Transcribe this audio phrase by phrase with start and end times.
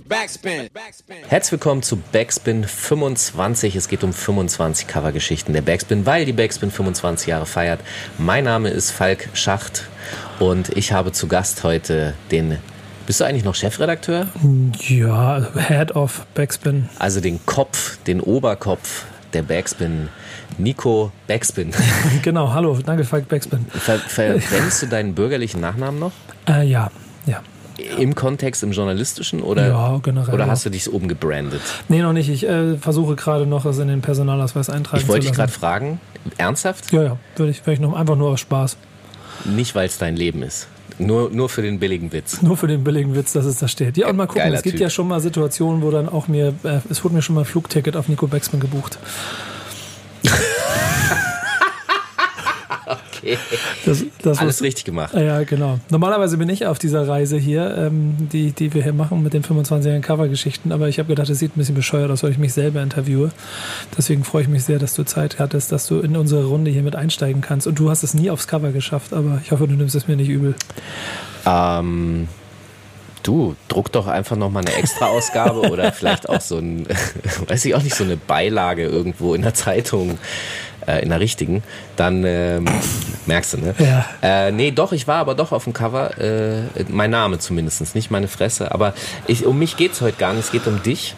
[0.00, 0.68] Backspin.
[1.28, 3.76] Herzlich willkommen zu Backspin 25.
[3.76, 7.80] Es geht um 25 Covergeschichten der Backspin, weil die Backspin 25 Jahre feiert.
[8.18, 9.88] Mein Name ist Falk Schacht
[10.38, 12.58] und ich habe zu Gast heute den
[13.06, 14.26] bist du eigentlich noch Chefredakteur?
[14.88, 16.88] Ja, Head of Backspin.
[16.98, 20.08] Also den Kopf, den Oberkopf der Backspin,
[20.58, 21.72] Nico Backspin.
[22.22, 23.64] genau, hallo, danke Falk Backspin.
[23.70, 26.12] Ver verwendest du deinen bürgerlichen Nachnamen noch?
[26.48, 26.90] Äh, ja,
[27.78, 27.96] ja.
[27.96, 31.60] Im Kontext, im journalistischen oder, ja, generell, oder hast du dich oben gebrandet?
[31.88, 32.28] Nee, noch nicht.
[32.28, 36.00] Ich äh, versuche gerade noch das in den Personalausweis eintragen Ich wollte dich gerade fragen,
[36.38, 36.92] ernsthaft?
[36.92, 38.76] Ja, ja, würde ich, ich noch einfach nur aus Spaß.
[39.44, 40.68] Nicht, weil es dein Leben ist.
[40.98, 42.40] Nur, nur für den billigen Witz.
[42.40, 43.98] Nur für den billigen Witz, dass es da steht.
[43.98, 44.80] Ja, und mal gucken, Geiler es gibt typ.
[44.80, 47.46] ja schon mal Situationen, wo dann auch mir, äh, es wurde mir schon mal ein
[47.46, 48.98] Flugticket auf Nico Becksmann gebucht.
[53.18, 53.38] okay.
[53.84, 55.14] Das, das Alles was, richtig gemacht.
[55.14, 55.78] Ja, genau.
[55.90, 59.42] Normalerweise bin ich auf dieser Reise hier, ähm, die, die wir hier machen mit den
[59.42, 62.52] 25 Covergeschichten, aber ich habe gedacht, es sieht ein bisschen bescheuert aus, weil ich mich
[62.52, 63.30] selber interviewe.
[63.96, 66.82] Deswegen freue ich mich sehr, dass du Zeit hattest, dass du in unsere Runde hier
[66.82, 67.66] mit einsteigen kannst.
[67.66, 70.16] Und du hast es nie aufs Cover geschafft, aber ich hoffe, du nimmst es mir
[70.16, 70.54] nicht übel.
[71.44, 72.28] Ähm.
[73.22, 76.86] Du, druck doch einfach nochmal eine Extra-Ausgabe oder vielleicht auch so ein,
[77.48, 80.16] weiß ich auch nicht, so eine Beilage irgendwo in der Zeitung
[80.86, 81.62] äh, in der richtigen,
[81.96, 82.64] dann ähm,
[83.26, 83.74] merkst du, ne?
[83.78, 84.06] Ja.
[84.22, 88.10] Äh, nee, doch, ich war aber doch auf dem Cover, äh, mein Name zumindest, nicht
[88.10, 88.94] meine Fresse, aber
[89.26, 91.14] ich, um mich geht's heute gar nicht, es geht um dich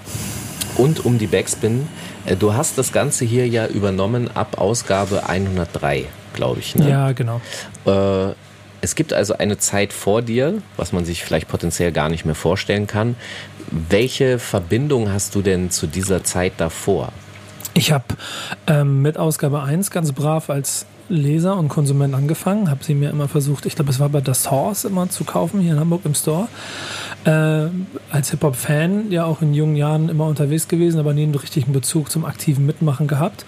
[0.77, 1.89] und um die Backspin.
[2.25, 6.75] Äh, du hast das Ganze hier ja übernommen ab Ausgabe 103, glaube ich.
[6.75, 6.89] Ne?
[6.89, 7.41] Ja, genau.
[7.87, 8.35] Äh,
[8.81, 12.37] es gibt also eine Zeit vor dir, was man sich vielleicht potenziell gar nicht mehr
[12.37, 13.17] vorstellen kann.
[13.71, 17.13] Welche Verbindung hast du denn zu dieser Zeit davor?
[17.79, 18.07] Ich habe
[18.67, 23.29] ähm, mit Ausgabe 1 ganz brav als Leser und Konsument angefangen, habe sie mir immer
[23.29, 26.17] versucht, ich glaube, es war bei The Source immer zu kaufen, hier in Hamburg im
[26.17, 26.49] Store.
[27.25, 27.67] Äh,
[28.11, 32.11] als Hip-Hop-Fan ja auch in jungen Jahren immer unterwegs gewesen, aber nie einen richtigen Bezug
[32.11, 33.45] zum aktiven Mitmachen gehabt.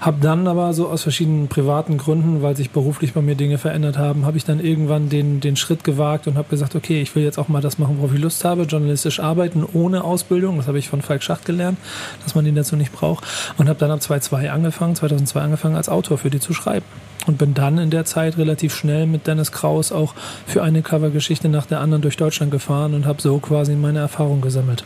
[0.00, 3.96] Habe dann aber so aus verschiedenen privaten Gründen, weil sich beruflich bei mir Dinge verändert
[3.96, 7.22] haben, habe ich dann irgendwann den, den Schritt gewagt und habe gesagt, okay, ich will
[7.22, 10.56] jetzt auch mal das machen, worauf ich Lust habe, journalistisch arbeiten ohne Ausbildung.
[10.56, 11.78] Das habe ich von Falk Schacht gelernt,
[12.24, 13.24] dass man den dazu nicht braucht.
[13.56, 16.84] Und habe dann ab 2002 angefangen, 2002 angefangen, als Autor für die zu schreiben
[17.26, 20.14] und bin dann in der Zeit relativ schnell mit Dennis Kraus auch
[20.46, 24.40] für eine Covergeschichte nach der anderen durch Deutschland gefahren und habe so quasi meine Erfahrung
[24.40, 24.84] gesammelt.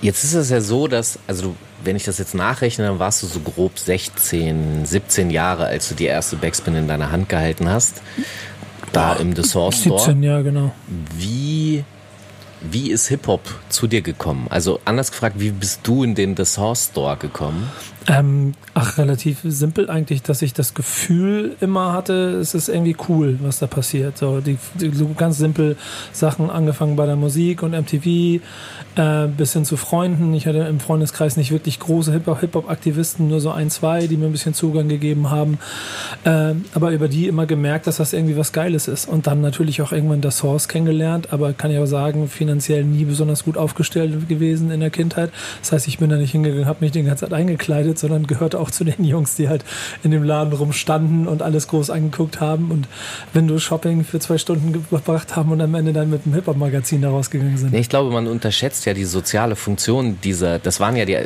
[0.00, 3.26] Jetzt ist es ja so, dass, also wenn ich das jetzt nachrechne, dann warst du
[3.26, 8.02] so grob 16, 17 Jahre, als du die erste Backspin in deiner Hand gehalten hast.
[8.92, 9.98] Da im The Source Store.
[10.00, 10.72] 17, ja, genau.
[11.16, 11.84] Wie
[12.70, 14.46] wie ist Hip-Hop zu dir gekommen?
[14.48, 17.70] Also anders gefragt, wie bist du in den The Source Store gekommen?
[18.08, 23.38] Ähm, ach, relativ simpel eigentlich, dass ich das Gefühl immer hatte, es ist irgendwie cool,
[23.42, 24.18] was da passiert.
[24.18, 25.76] So, die, die so ganz simpel
[26.12, 28.40] Sachen, angefangen bei der Musik und MTV,
[28.96, 30.34] äh, bis hin zu Freunden.
[30.34, 34.32] Ich hatte im Freundeskreis nicht wirklich große Hip-Hop-Aktivisten, nur so ein, zwei, die mir ein
[34.32, 35.58] bisschen Zugang gegeben haben.
[36.24, 39.08] Äh, aber über die immer gemerkt, dass das irgendwie was Geiles ist.
[39.08, 43.04] Und dann natürlich auch irgendwann das Source kennengelernt, aber kann ich auch sagen, finanziell nie
[43.04, 45.30] besonders gut aufgestellt gewesen in der Kindheit.
[45.60, 48.58] Das heißt, ich bin da nicht hingegangen, habe mich die ganze Zeit eingekleidet, sondern gehörte
[48.58, 49.64] auch zu den Jungs, die halt
[50.02, 52.88] in dem Laden rumstanden und alles groß angeguckt haben und
[53.32, 57.56] Windows-Shopping für zwei Stunden gebracht haben und am Ende dann mit dem Hip-Hop-Magazin da rausgegangen
[57.56, 57.74] sind.
[57.74, 61.18] Ich glaube, man unterschätzt unterschätzt ja die soziale Funktion dieser, das waren ja die,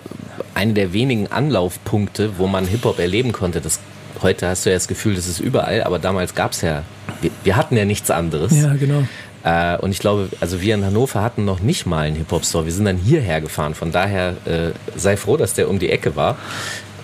[0.55, 3.60] eine der wenigen Anlaufpunkte, wo man Hip-Hop erleben konnte.
[3.60, 3.81] Das,
[4.22, 6.82] heute hast du ja das Gefühl, das ist überall, aber damals gab es ja,
[7.21, 8.53] wir, wir, hatten ja nichts anderes.
[8.53, 9.03] Ja, genau.
[9.47, 12.65] Äh, und ich glaube, also wir in Hannover hatten noch nicht mal einen Hip-Hop-Store.
[12.65, 13.75] Wir sind dann hierher gefahren.
[13.75, 16.37] Von daher äh, sei froh, dass der um die Ecke war.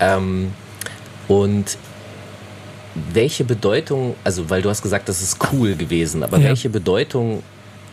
[0.01, 0.53] Ähm,
[1.29, 1.79] und
[3.13, 6.49] welche Bedeutung, also weil du hast gesagt, das ist cool gewesen, aber ja.
[6.49, 7.45] welche Bedeutung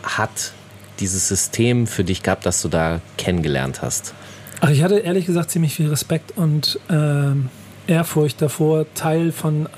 [0.02, 0.52] hat
[0.98, 4.14] dieses System für dich gehabt, das du da kennengelernt hast?
[4.60, 9.68] Ach, ich hatte ehrlich gesagt ziemlich viel Respekt und äh, Ehrfurcht davor, Teil von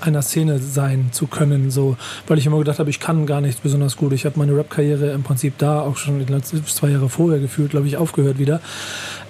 [0.00, 1.96] einer Szene sein zu können, so,
[2.26, 4.12] weil ich immer gedacht habe, ich kann gar nichts besonders gut.
[4.12, 6.24] Ich habe meine Rap-Karriere im Prinzip da auch schon
[6.66, 8.60] zwei Jahre vorher gefühlt, glaube ich, aufgehört wieder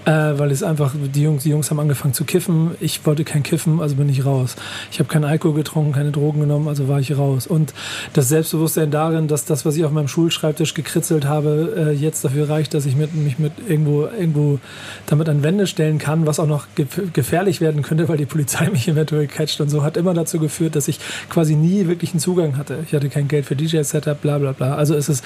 [0.06, 2.76] äh, weil es einfach, die Jungs, die Jungs haben angefangen zu kiffen.
[2.80, 4.54] Ich wollte kein Kiffen, also bin ich raus.
[4.92, 7.48] Ich habe keinen Alkohol getrunken, keine Drogen genommen, also war ich raus.
[7.48, 7.74] Und
[8.12, 12.48] das Selbstbewusstsein darin, dass das, was ich auf meinem Schulschreibtisch gekritzelt habe, äh, jetzt dafür
[12.48, 14.60] reicht, dass ich mit, mich mit irgendwo, irgendwo
[15.06, 16.68] damit an Wände stellen kann, was auch noch
[17.12, 20.76] gefährlich werden könnte, weil die Polizei mich eventuell catcht und so, hat immer dazu geführt,
[20.76, 22.78] dass ich quasi nie wirklich einen Zugang hatte.
[22.86, 24.76] Ich hatte kein Geld für DJ-Setup, bla bla bla.
[24.76, 25.24] Also es ist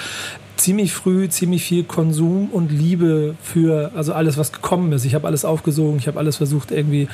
[0.60, 5.04] ziemlich früh ziemlich viel Konsum und Liebe für also alles, was gekommen ist.
[5.04, 7.08] Ich habe alles aufgesogen, ich habe alles versucht irgendwie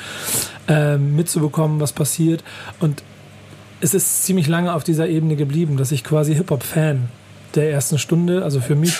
[0.67, 2.43] äh, mitzubekommen, was passiert.
[2.79, 3.03] Und
[3.79, 7.09] es ist ziemlich lange auf dieser Ebene geblieben, dass ich quasi Hip-Hop-Fan
[7.55, 8.97] der ersten Stunde, also für mich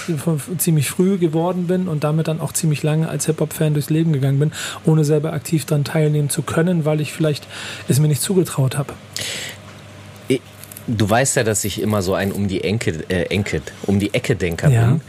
[0.58, 4.40] ziemlich früh geworden bin und damit dann auch ziemlich lange als Hip-Hop-Fan durchs Leben gegangen
[4.40, 4.52] bin,
[4.86, 7.48] ohne selber aktiv daran teilnehmen zu können, weil ich vielleicht
[7.88, 8.94] es mir nicht zugetraut habe.
[10.88, 14.14] Du weißt ja, dass ich immer so ein um die Enke, äh, Enke, um die
[14.14, 14.86] Ecke Denker ja.
[14.86, 15.02] bin.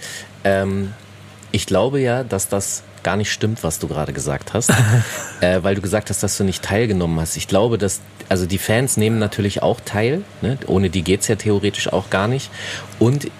[0.44, 0.94] Ähm,
[1.52, 4.70] ich glaube ja, dass das gar nicht stimmt, was du gerade gesagt hast,
[5.40, 7.36] äh, weil du gesagt hast, dass du nicht teilgenommen hast.
[7.36, 10.58] Ich glaube, dass also die Fans nehmen natürlich auch teil, ne?
[10.66, 12.50] ohne die geht's ja theoretisch auch gar nicht.
[12.98, 13.30] Und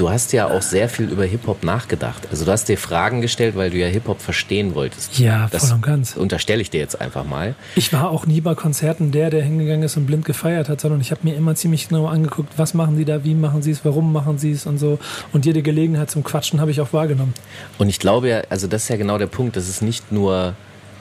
[0.00, 2.26] Du hast ja auch sehr viel über Hip-Hop nachgedacht.
[2.30, 5.18] Also du hast dir Fragen gestellt, weil du ja Hip-Hop verstehen wolltest.
[5.18, 6.16] Ja, das voll und ganz.
[6.16, 7.54] Unterstelle ich dir jetzt einfach mal.
[7.76, 11.02] Ich war auch nie bei Konzerten der, der hingegangen ist und blind gefeiert hat, sondern
[11.02, 13.84] ich habe mir immer ziemlich genau angeguckt, was machen die da, wie machen sie es,
[13.84, 14.98] warum machen sie es und so.
[15.34, 17.34] Und jede Gelegenheit zum Quatschen habe ich auch wahrgenommen.
[17.76, 20.54] Und ich glaube ja, also das ist ja genau der Punkt, das ist nicht nur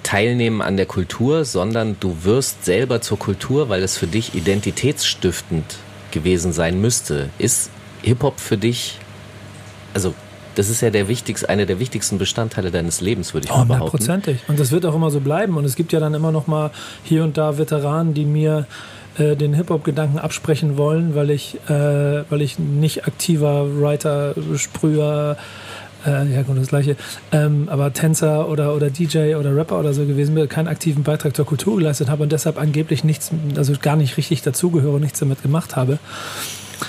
[0.04, 5.78] Teilnehmen an der Kultur, sondern du wirst selber zur Kultur, weil es für dich identitätsstiftend
[6.12, 7.30] gewesen sein müsste.
[7.38, 7.70] Ist
[8.04, 8.98] Hip-Hop für dich,
[9.94, 10.14] also
[10.56, 14.00] das ist ja der wichtigste, einer der wichtigsten Bestandteile deines Lebens, würde ich mal behaupten.
[14.00, 14.40] Hundertprozentig.
[14.48, 15.56] Und das wird auch immer so bleiben.
[15.56, 16.72] Und es gibt ja dann immer noch mal
[17.04, 18.66] hier und da Veteranen, die mir
[19.18, 25.38] äh, den Hip-Hop-Gedanken absprechen wollen, weil ich, äh, weil ich nicht aktiver Writer, Sprüher,
[26.06, 26.96] äh, ja gut, das gleiche,
[27.32, 31.36] ähm, aber Tänzer oder, oder DJ oder Rapper oder so gewesen bin, keinen aktiven Beitrag
[31.36, 35.42] zur Kultur geleistet habe und deshalb angeblich nichts, also gar nicht richtig dazugehöre, nichts damit
[35.42, 36.00] gemacht habe.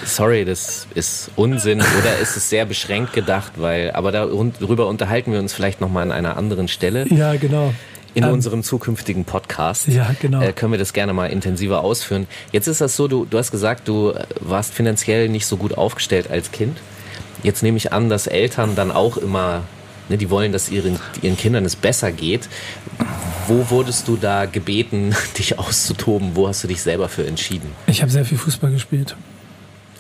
[0.04, 5.38] Sorry, das ist Unsinn oder ist es sehr beschränkt gedacht, weil, aber darüber unterhalten wir
[5.38, 7.06] uns vielleicht nochmal an einer anderen Stelle.
[7.08, 7.72] Ja, genau.
[8.14, 10.40] In ähm, unserem zukünftigen Podcast ja, genau.
[10.40, 12.26] äh, können wir das gerne mal intensiver ausführen.
[12.50, 16.30] Jetzt ist das so, du, du hast gesagt, du warst finanziell nicht so gut aufgestellt
[16.30, 16.78] als Kind.
[17.42, 19.62] Jetzt nehme ich an, dass Eltern dann auch immer,
[20.08, 22.48] ne, die wollen, dass ihren, ihren Kindern es besser geht.
[23.46, 26.32] Wo wurdest du da gebeten, dich auszutoben?
[26.34, 27.70] Wo hast du dich selber für entschieden?
[27.86, 29.14] Ich habe sehr viel Fußball gespielt.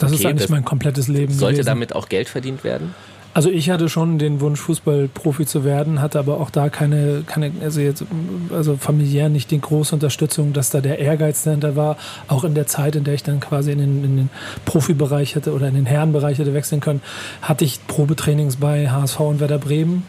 [0.00, 1.32] Das okay, ist eigentlich mein komplettes Leben.
[1.32, 1.66] Sollte gewesen.
[1.66, 2.94] damit auch Geld verdient werden?
[3.32, 7.52] Also ich hatte schon den Wunsch, Fußballprofi zu werden, hatte aber auch da keine, keine
[7.62, 8.04] also jetzt,
[8.50, 11.96] also familiär nicht die große Unterstützung, dass da der Ehrgeiz dahinter war.
[12.26, 14.30] Auch in der Zeit, in der ich dann quasi in den, in den
[14.64, 17.02] Profibereich hätte oder in den Herrenbereich hätte wechseln können,
[17.40, 20.04] hatte ich Probetrainings bei HSV und Werder Bremen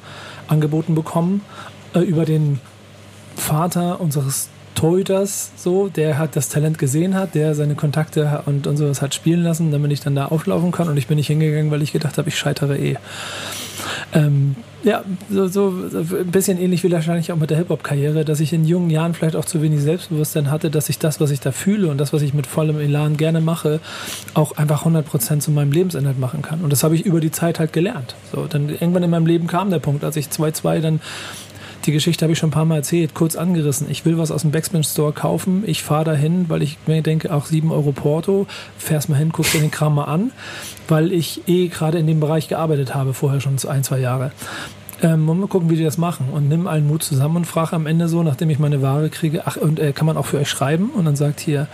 [0.48, 1.42] angeboten bekommen.
[1.94, 2.60] Äh, über den
[3.36, 4.50] Vater unseres
[4.82, 9.14] Torhüters so, der hat das Talent gesehen hat, der seine Kontakte und, und sowas hat
[9.14, 11.94] spielen lassen, damit ich dann da auflaufen kann und ich bin nicht hingegangen, weil ich
[11.94, 12.98] gedacht habe, ich scheitere eh.
[14.12, 18.54] Ähm, ja, so, so, ein bisschen ähnlich wie wahrscheinlich auch mit der Hip-Hop-Karriere, dass ich
[18.54, 21.52] in jungen Jahren vielleicht auch zu wenig Selbstbewusstsein hatte, dass ich das, was ich da
[21.52, 23.80] fühle und das, was ich mit vollem Elan gerne mache,
[24.34, 26.62] auch einfach 100% zu meinem Lebensinhalt machen kann.
[26.62, 28.16] Und das habe ich über die Zeit halt gelernt.
[28.34, 31.02] So, dann irgendwann in meinem Leben kam der Punkt, als ich 2-2 dann
[31.86, 33.90] die Geschichte habe ich schon ein paar Mal erzählt, kurz angerissen.
[33.90, 35.64] Ich will was aus dem Backspin Store kaufen.
[35.66, 38.48] Ich fahre dahin, weil ich mir denke, auch 7 Euro Porto.
[38.78, 40.32] Fährst mal hin, guckst dir den Kram mal an,
[40.88, 44.32] weil ich eh gerade in dem Bereich gearbeitet habe, vorher schon ein, zwei Jahre.
[45.02, 46.28] Ähm, mal gucken, wie die das machen.
[46.32, 49.44] Und nimm allen Mut zusammen und frage am Ende so, nachdem ich meine Ware kriege,
[49.46, 50.92] ach, und äh, kann man auch für euch schreiben?
[50.92, 51.68] Und dann sagt hier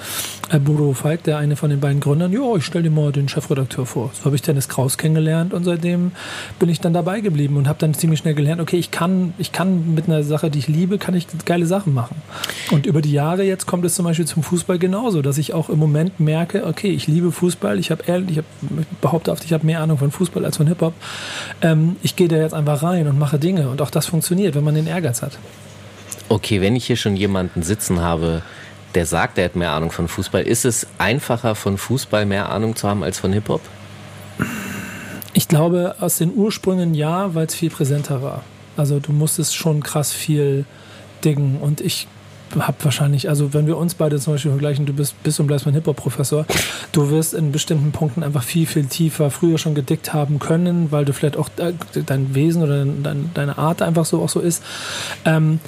[0.50, 3.28] äh, Bodo Falk, der eine von den beiden Gründern, ja, ich stelle dir mal den
[3.28, 4.12] Chefredakteur vor.
[4.14, 6.12] So habe ich Dennis Kraus kennengelernt und seitdem
[6.60, 9.52] bin ich dann dabei geblieben und habe dann ziemlich schnell gelernt, okay, ich kann, ich
[9.52, 12.16] kann mit einer Sache, die ich liebe, kann ich geile Sachen machen.
[12.72, 15.70] Und über die Jahre jetzt kommt es zum Beispiel zum Fußball genauso, dass ich auch
[15.70, 18.46] im Moment merke, okay, ich liebe Fußball, ich habe ich hab,
[19.02, 20.94] behaupte oft, ich habe mehr Ahnung von Fußball als von Hip-Hop.
[21.62, 23.70] Ähm, ich gehe da jetzt einfach rein und und mache Dinge.
[23.70, 25.38] Und auch das funktioniert, wenn man den Ehrgeiz hat.
[26.30, 28.44] Okay, wenn ich hier schon jemanden sitzen habe,
[28.94, 32.76] der sagt, er hat mehr Ahnung von Fußball, ist es einfacher von Fußball mehr Ahnung
[32.76, 33.62] zu haben als von Hip-Hop?
[35.34, 38.44] Ich glaube, aus den Ursprüngen ja, weil es viel präsenter war.
[38.76, 40.66] Also du musstest schon krass viel
[41.24, 41.58] dingen.
[41.60, 42.08] Und ich
[42.58, 45.66] habe wahrscheinlich, also wenn wir uns beide zum Beispiel vergleichen, du bist, bist und bleibst
[45.66, 46.46] mein Hip-Hop-Professor,
[46.92, 51.06] du wirst in bestimmten Punkten einfach viel, viel tiefer früher schon gedickt haben können, weil
[51.06, 54.64] du vielleicht auch dein Wesen oder dein, deine Art einfach so auch so ist.
[55.26, 55.60] Ähm,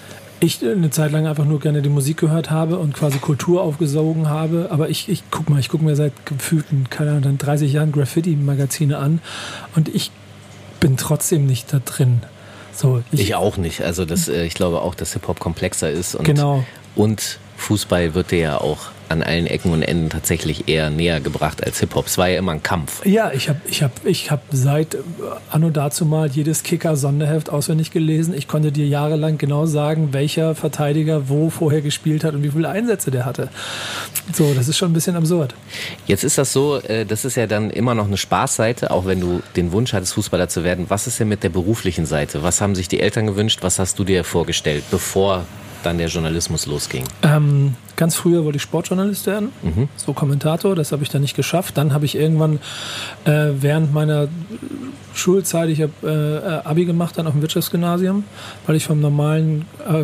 [0.41, 4.29] ich eine Zeit lang einfach nur gerne die Musik gehört habe und quasi Kultur aufgesogen
[4.29, 4.69] habe.
[4.71, 8.97] Aber ich, ich guck mal, ich gucke mir seit gefühlten, keine Ahnung, 30 Jahren Graffiti-Magazine
[8.97, 9.19] an
[9.75, 10.11] und ich
[10.79, 12.21] bin trotzdem nicht da drin.
[12.79, 13.81] So, ich, ich auch nicht.
[13.81, 16.63] Also das, äh, ich glaube auch, dass Hip-Hop komplexer ist und, genau.
[16.95, 21.63] und Fußball wird dir ja auch an allen Ecken und Enden tatsächlich eher näher gebracht
[21.63, 22.07] als Hip-Hop.
[22.07, 23.05] Es war ja immer ein Kampf.
[23.05, 24.99] Ja, ich habe ich hab, ich hab seit äh,
[25.49, 28.33] anno dazu mal jedes Kicker-Sonderheft auswendig gelesen.
[28.33, 32.69] Ich konnte dir jahrelang genau sagen, welcher Verteidiger wo vorher gespielt hat und wie viele
[32.69, 33.49] Einsätze der hatte.
[34.33, 35.55] So, das ist schon ein bisschen absurd.
[36.05, 39.19] Jetzt ist das so, äh, das ist ja dann immer noch eine Spaßseite, auch wenn
[39.19, 40.85] du den Wunsch hattest, Fußballer zu werden.
[40.89, 42.43] Was ist denn mit der beruflichen Seite?
[42.43, 43.59] Was haben sich die Eltern gewünscht?
[43.61, 45.45] Was hast du dir vorgestellt, bevor
[45.83, 47.03] dann der Journalismus losging?
[47.23, 49.89] Ähm, ganz früher wollte ich Sportjournalist werden, Mhm.
[49.95, 51.77] so Kommentator, das habe ich dann nicht geschafft.
[51.77, 52.59] Dann habe ich irgendwann
[53.25, 54.27] äh, während meiner
[55.13, 58.23] Schulzeit, ich habe äh, Abi gemacht dann auf dem Wirtschaftsgymnasium,
[58.65, 60.03] weil ich vom normalen, äh,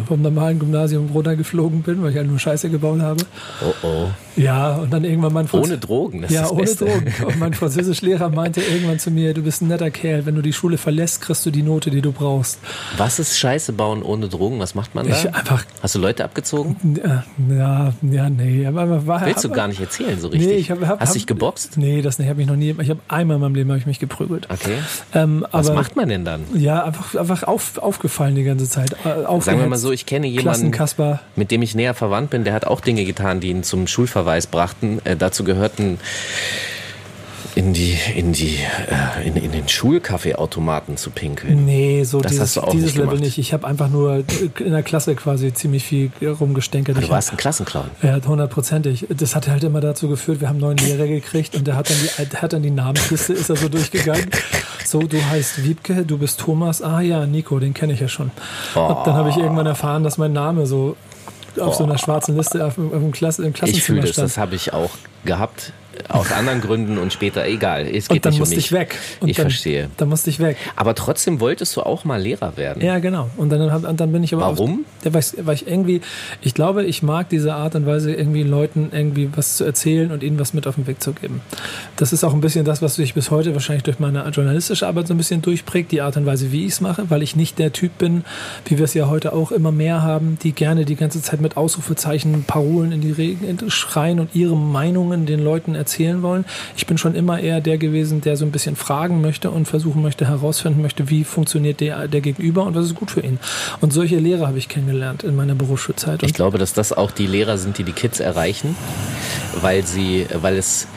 [0.06, 3.22] vom normalen Gymnasium runtergeflogen bin, weil ich halt nur Scheiße gebaut habe.
[3.62, 4.08] Oh oh.
[4.36, 6.84] Ja, und dann irgendwann mein Franz- Ohne Drogen, das ja, ist das ohne Beste.
[6.84, 7.24] Drogen.
[7.24, 10.52] Und mein Französischlehrer meinte irgendwann zu mir, du bist ein netter Kerl, wenn du die
[10.52, 12.58] Schule verlässt, kriegst du die Note, die du brauchst.
[12.98, 14.58] Was ist Scheiße bauen ohne Drogen?
[14.58, 15.16] Was macht man da?
[15.16, 16.76] Ich einfach, Hast du Leute abgezogen?
[17.48, 18.66] ja, ja, nee.
[18.66, 20.48] Aber, war, Willst du gar nicht erzählen so richtig?
[20.48, 21.78] Nee, ich hab, hab, Hast hab, dich geboxt?
[21.78, 22.74] Nee, das nicht, habe ich noch nie.
[22.80, 24.48] Ich habe einmal in meinem Leben habe ich mich geprügelt.
[24.50, 24.78] Okay.
[25.14, 26.42] Ähm, Was aber, macht man denn dann?
[26.54, 28.92] Ja, einfach, einfach auf, aufgefallen die ganze Zeit.
[29.04, 31.20] Äh, Sagen wir mal so, ich kenne jemanden, Klassenkasper.
[31.36, 34.46] mit dem ich näher verwandt bin, der hat auch Dinge getan, die ihn zum Schulverweis
[34.46, 35.00] brachten.
[35.04, 35.98] Äh, dazu gehörten
[37.56, 41.64] in die in die äh, in, in den Schulkaffeeautomaten zu pinkeln.
[41.64, 43.38] Nee, so Das dieses, hast du auch dieses nicht Level nicht.
[43.38, 44.24] Ich habe einfach nur
[44.58, 47.02] in der Klasse quasi ziemlich viel rumgestänkert.
[47.02, 47.86] Du warst ein Klassenclown.
[48.02, 49.06] Ja, hundertprozentig.
[49.08, 51.88] Das hat halt immer dazu geführt, wir haben einen neuen Lehrer gekriegt und der hat
[51.88, 54.30] dann die, hat dann die Namensliste, ist er so durchgegangen.
[54.84, 56.80] So, du heißt Wiebke, du bist Thomas.
[56.80, 58.30] Ah ja, Nico, den kenne ich ja schon.
[58.76, 60.96] Und dann habe ich irgendwann erfahren, dass mein Name so
[61.58, 64.28] auf so einer schwarzen Liste auf, auf dem Klasse, im Ich fühle Klassenzimmer das, stand.
[64.28, 64.90] das habe ich auch
[65.24, 65.72] gehabt.
[66.08, 67.86] Aus anderen Gründen und später, egal.
[67.86, 68.66] Es geht und dann nicht um musste mich.
[68.66, 68.98] ich weg.
[69.20, 69.88] Und ich dann, verstehe.
[69.96, 70.56] Dann musste ich weg.
[70.76, 72.82] Aber trotzdem wolltest du auch mal Lehrer werden.
[72.82, 73.30] Ja, genau.
[73.36, 74.84] Und dann, und dann bin ich aber Warum?
[75.00, 76.00] Auch, ja, weil, ich, weil ich irgendwie,
[76.42, 80.22] ich glaube, ich mag diese Art und Weise, irgendwie Leuten irgendwie was zu erzählen und
[80.22, 81.40] ihnen was mit auf den Weg zu geben.
[81.96, 85.08] Das ist auch ein bisschen das, was sich bis heute wahrscheinlich durch meine journalistische Arbeit
[85.08, 87.58] so ein bisschen durchprägt, die Art und Weise, wie ich es mache, weil ich nicht
[87.58, 88.24] der Typ bin,
[88.66, 91.56] wie wir es ja heute auch immer mehr haben, die gerne die ganze Zeit mit
[91.56, 95.85] Ausrufezeichen, Parolen in die Regen schreien und ihre Meinungen den Leuten erzählen
[96.22, 96.44] wollen.
[96.76, 100.02] Ich bin schon immer eher der gewesen, der so ein bisschen fragen möchte und versuchen
[100.02, 103.38] möchte, herausfinden möchte, wie funktioniert der, der Gegenüber und was ist gut für ihn.
[103.80, 106.22] Und solche Lehrer habe ich kennengelernt in meiner Berufsschulzeit.
[106.22, 108.76] Ich glaube, dass das auch die Lehrer sind, die die Kids erreichen,
[109.60, 110.88] weil sie, weil es,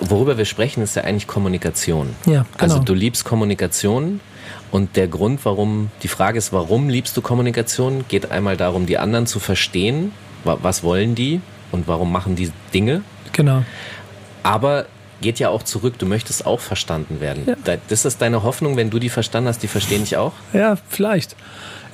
[0.00, 2.08] worüber wir sprechen, ist ja eigentlich Kommunikation.
[2.26, 2.46] Ja, genau.
[2.58, 4.20] Also du liebst Kommunikation
[4.70, 8.98] und der Grund, warum, die Frage ist, warum liebst du Kommunikation, geht einmal darum, die
[8.98, 10.12] anderen zu verstehen,
[10.44, 11.40] wa- was wollen die
[11.72, 13.62] und warum machen die Dinge, genau.
[14.46, 14.86] Aber
[15.20, 17.44] geht ja auch zurück, du möchtest auch verstanden werden.
[17.46, 17.54] Ja.
[17.64, 20.32] Da- Das ist deine Hoffnung, wenn du die verstanden hast, die verstehen dich auch?
[20.52, 21.36] Ja, vielleicht.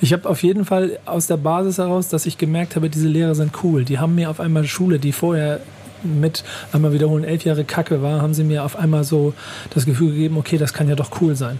[0.01, 3.35] Ich habe auf jeden Fall aus der Basis heraus, dass ich gemerkt habe, diese Lehrer
[3.35, 3.85] sind cool.
[3.85, 5.61] Die haben mir auf einmal Schule, die vorher
[6.03, 9.33] mit einmal wiederholen elf Jahre Kacke war, haben sie mir auf einmal so
[9.73, 11.59] das Gefühl gegeben, okay, das kann ja doch cool sein.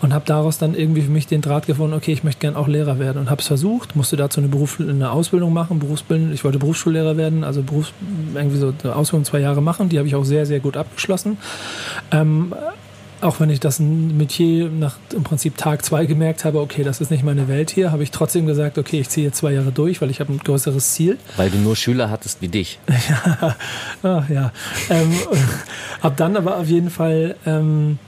[0.00, 2.68] Und habe daraus dann irgendwie für mich den Draht gefunden, okay, ich möchte gern auch
[2.68, 6.32] Lehrer werden und habe es versucht, musste dazu eine, Beruf, eine Ausbildung machen, Berufsbildung.
[6.32, 7.92] Ich wollte Berufsschullehrer werden, also Berufs,
[8.34, 9.88] irgendwie so eine Ausbildung zwei Jahre machen.
[9.88, 11.38] Die habe ich auch sehr, sehr gut abgeschlossen.
[12.10, 12.54] Ähm,
[13.22, 17.10] auch wenn ich das Metier nach im Prinzip Tag zwei gemerkt habe, okay, das ist
[17.10, 20.00] nicht meine Welt hier, habe ich trotzdem gesagt, okay, ich ziehe jetzt zwei Jahre durch,
[20.00, 21.18] weil ich habe ein größeres Ziel.
[21.36, 22.80] Weil du nur Schüler hattest wie dich.
[24.02, 24.52] Ach ja.
[24.90, 25.12] Ähm,
[26.02, 27.98] hab dann aber auf jeden Fall, ähm,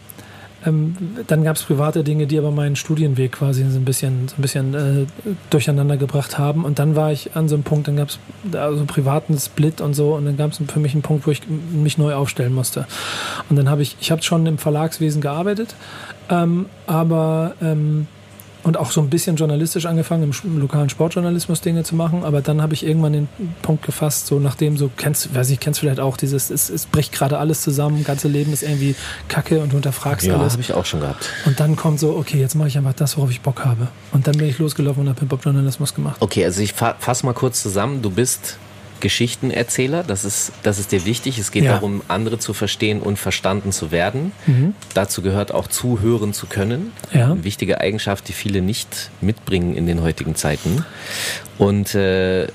[0.66, 4.36] ähm, dann gab es private Dinge, die aber meinen Studienweg quasi so ein bisschen, so
[4.38, 5.06] ein bisschen äh,
[5.50, 6.64] durcheinander gebracht haben.
[6.64, 8.18] Und dann war ich an so einem Punkt, dann gab es
[8.52, 10.14] also einen privaten Split und so.
[10.14, 12.86] Und dann gab es für mich einen Punkt, wo ich mich neu aufstellen musste.
[13.50, 15.74] Und dann habe ich, ich habe schon im Verlagswesen gearbeitet,
[16.30, 18.06] ähm, aber ähm,
[18.64, 22.24] und auch so ein bisschen journalistisch angefangen, im, lokalen Sportjournalismus Dinge zu machen.
[22.24, 23.28] Aber dann habe ich irgendwann den
[23.62, 27.12] Punkt gefasst, so nachdem so, kennst, weiß ich, kennst vielleicht auch dieses, es, es bricht
[27.12, 28.96] gerade alles zusammen, ganze Leben ist irgendwie
[29.28, 30.54] Kacke und du hinterfragst Ja, alles.
[30.54, 31.30] habe ich auch schon gehabt.
[31.44, 33.88] Und dann kommt so, okay, jetzt mache ich einfach das, worauf ich Bock habe.
[34.12, 36.16] Und dann bin ich losgelaufen und habe Hip-Hop-Journalismus gemacht.
[36.20, 38.02] Okay, also ich fa fasse mal kurz zusammen.
[38.02, 38.56] Du bist
[39.04, 41.38] Geschichtenerzähler, das ist, das ist dir wichtig.
[41.38, 41.74] Es geht Ja.
[41.74, 44.32] darum, andere zu verstehen und verstanden zu werden.
[44.46, 44.74] Mhm.
[44.94, 46.90] Dazu gehört auch zuhören zu können.
[47.12, 47.26] Ja.
[47.32, 50.86] Eine wichtige Eigenschaft, die viele nicht mitbringen in den heutigen Zeiten.
[51.58, 52.46] Und äh,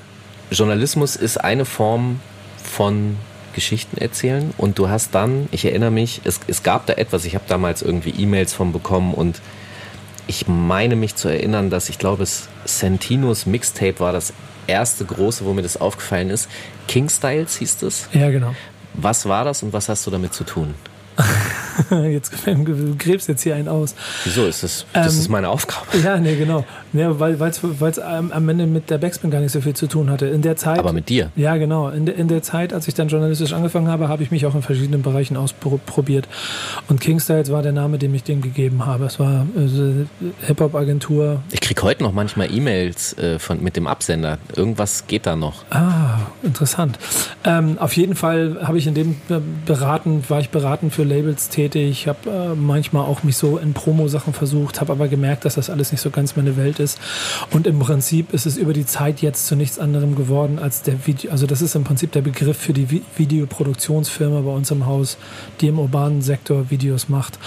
[0.50, 2.18] Journalismus ist eine Form
[2.62, 3.16] von
[3.54, 7.34] Geschichten erzählen und du hast dann, ich erinnere mich, es, es gab da etwas, ich
[7.36, 9.40] habe damals irgendwie E-Mails von bekommen und
[10.26, 14.32] ich meine mich zu erinnern, dass ich glaube, es Santinos Mixtape war das
[14.66, 16.48] erste große, wo mir das aufgefallen ist.
[16.88, 18.08] King Styles hieß es.
[18.12, 18.54] Ja, genau.
[18.94, 20.74] Was war das und was hast du damit zu tun?
[22.10, 23.94] Jetzt du gräbst jetzt hier einen aus.
[24.24, 24.86] Wieso ist das?
[24.92, 25.86] Das Ähm, ist meine Aufgabe.
[26.02, 26.64] Ja, nee, genau.
[26.92, 30.10] Ja, weil es am, am Ende mit der Backspin gar nicht so viel zu tun
[30.10, 30.26] hatte.
[30.26, 30.78] In der Zeit.
[30.78, 31.30] Aber mit dir.
[31.36, 31.88] Ja, genau.
[31.88, 34.54] In, der- in der Zeit, als ich dann journalistisch angefangen habe, habe ich mich auch
[34.54, 36.26] in verschiedenen Bereichen ausprobiert.
[36.88, 39.04] Und Kingstyles war der Name, den ich dem gegeben habe.
[39.04, 41.40] Es war äh, Hip-Hop-Agentur.
[41.52, 44.38] Ich krieg heute noch manchmal E-Mails äh, von mit dem Absender.
[44.56, 45.64] Irgendwas geht da noch.
[45.70, 46.98] Ah, interessant.
[47.44, 51.48] Ähm, auf jeden Fall habe ich in dem äh, beraten, war ich beraten für Labels
[51.48, 51.90] tätig tätig.
[51.90, 55.70] Ich habe äh, manchmal auch mich so in Promo-Sachen versucht, habe aber gemerkt, dass das
[55.70, 56.98] alles nicht so ganz meine Welt ist.
[57.50, 61.06] Und im Prinzip ist es über die Zeit jetzt zu nichts anderem geworden als der
[61.06, 61.30] Video.
[61.30, 65.16] Also das ist im Prinzip der Begriff für die Vi Videoproduktionsfirma bei uns im Haus,
[65.60, 67.38] die im urbanen Sektor Videos macht.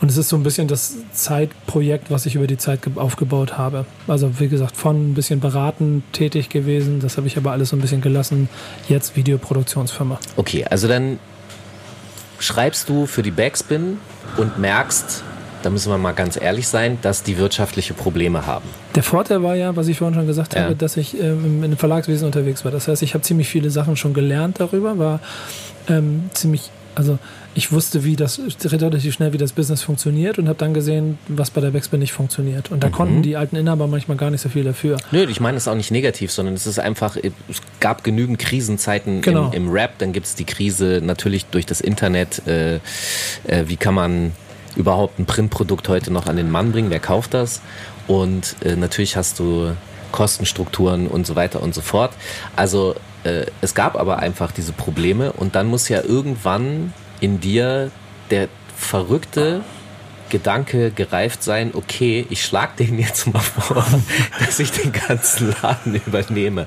[0.00, 3.86] Und es ist so ein bisschen das Zeitprojekt, was ich über die Zeit aufgebaut habe.
[4.06, 7.00] Also wie gesagt, von ein bisschen beraten tätig gewesen.
[7.00, 8.48] Das habe ich aber alles so ein bisschen gelassen.
[8.88, 10.18] Jetzt Videoproduktionsfirma.
[10.36, 11.18] Okay, also dann
[12.40, 13.98] schreibst du für die Backspin
[14.36, 15.22] und merkst,
[15.62, 18.64] da müssen wir mal ganz ehrlich sein, dass die wirtschaftliche Probleme haben.
[18.94, 20.62] Der Vorteil war ja, was ich vorhin schon gesagt ja.
[20.62, 22.72] habe, dass ich ähm, im Verlagswesen unterwegs war.
[22.72, 25.20] Das heißt, ich habe ziemlich viele Sachen schon gelernt darüber, war
[25.88, 27.18] ähm, ziemlich, also
[27.54, 31.50] ich wusste, wie das relativ schnell, wie das Business funktioniert und habe dann gesehen, was
[31.50, 32.70] bei der Backspin nicht funktioniert.
[32.70, 32.92] Und da mhm.
[32.92, 34.98] konnten die alten Inhaber manchmal gar nicht so viel dafür.
[35.10, 39.20] Nö, ich meine es auch nicht negativ, sondern es ist einfach, es gab genügend Krisenzeiten
[39.20, 39.48] genau.
[39.48, 42.46] im, im, Rap, dann gibt es die Krise natürlich durch das Internet.
[42.46, 42.80] Äh, äh,
[43.66, 44.32] wie kann man
[44.76, 46.90] überhaupt ein Printprodukt heute noch an den Mann bringen?
[46.90, 47.60] Wer kauft das?
[48.06, 49.72] Und äh, natürlich hast du
[50.12, 52.12] Kostenstrukturen und so weiter und so fort.
[52.56, 52.94] Also
[53.24, 57.90] äh, es gab aber einfach diese Probleme und dann muss ja irgendwann in dir
[58.30, 59.62] der verrückte
[60.30, 63.84] Gedanke gereift sein, okay, ich schlag den jetzt mal vor,
[64.38, 66.66] dass ich den ganzen Laden übernehme.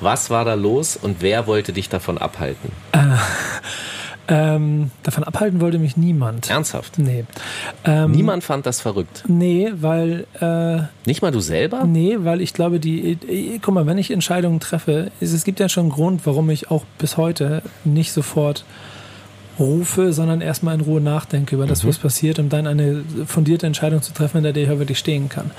[0.00, 2.72] Was war da los und wer wollte dich davon abhalten?
[2.92, 2.98] Äh,
[4.28, 6.50] ähm, davon abhalten wollte mich niemand.
[6.50, 6.98] Ernsthaft?
[6.98, 7.24] Nee.
[7.84, 9.24] Ähm, niemand fand das verrückt?
[9.28, 10.26] Nee, weil...
[10.40, 11.84] Äh, Nicht mal du selber?
[11.84, 13.12] Nee, weil ich glaube, die...
[13.12, 16.50] Äh, guck mal, wenn ich Entscheidungen treffe, es, es gibt ja schon einen Grund, warum
[16.50, 18.64] ich auch bis heute nicht sofort
[19.58, 21.88] rufe, sondern erstmal in Ruhe nachdenke über das, mhm.
[21.88, 25.50] was passiert, um dann eine fundierte Entscheidung zu treffen, in der ich wirklich stehen kann.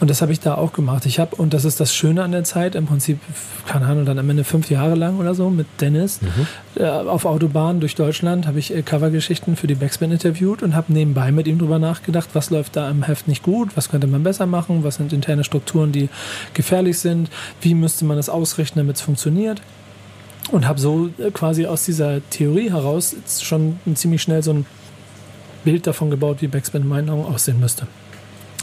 [0.00, 1.06] Und das habe ich da auch gemacht.
[1.06, 3.18] Ich habe, und das ist das Schöne an der Zeit, im Prinzip,
[3.66, 6.82] keine Ahnung, dann am Ende fünf Jahre lang oder so mit Dennis mhm.
[6.82, 10.92] äh, auf Autobahn durch Deutschland habe ich äh, Covergeschichten für die Backspin interviewt und habe
[10.92, 14.22] nebenbei mit ihm drüber nachgedacht, was läuft da im Heft nicht gut, was könnte man
[14.22, 16.08] besser machen, was sind interne Strukturen, die
[16.54, 19.60] gefährlich sind, wie müsste man es ausrichten, damit es funktioniert
[20.50, 24.66] und habe so äh, quasi aus dieser Theorie heraus schon ziemlich schnell so ein
[25.64, 27.86] Bild davon gebaut, wie Backspin in meinen Augen aussehen müsste.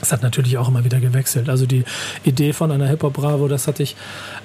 [0.01, 1.49] Es hat natürlich auch immer wieder gewechselt.
[1.49, 1.83] Also die
[2.23, 3.95] Idee von einer Hip Hop Bravo, das hatte ich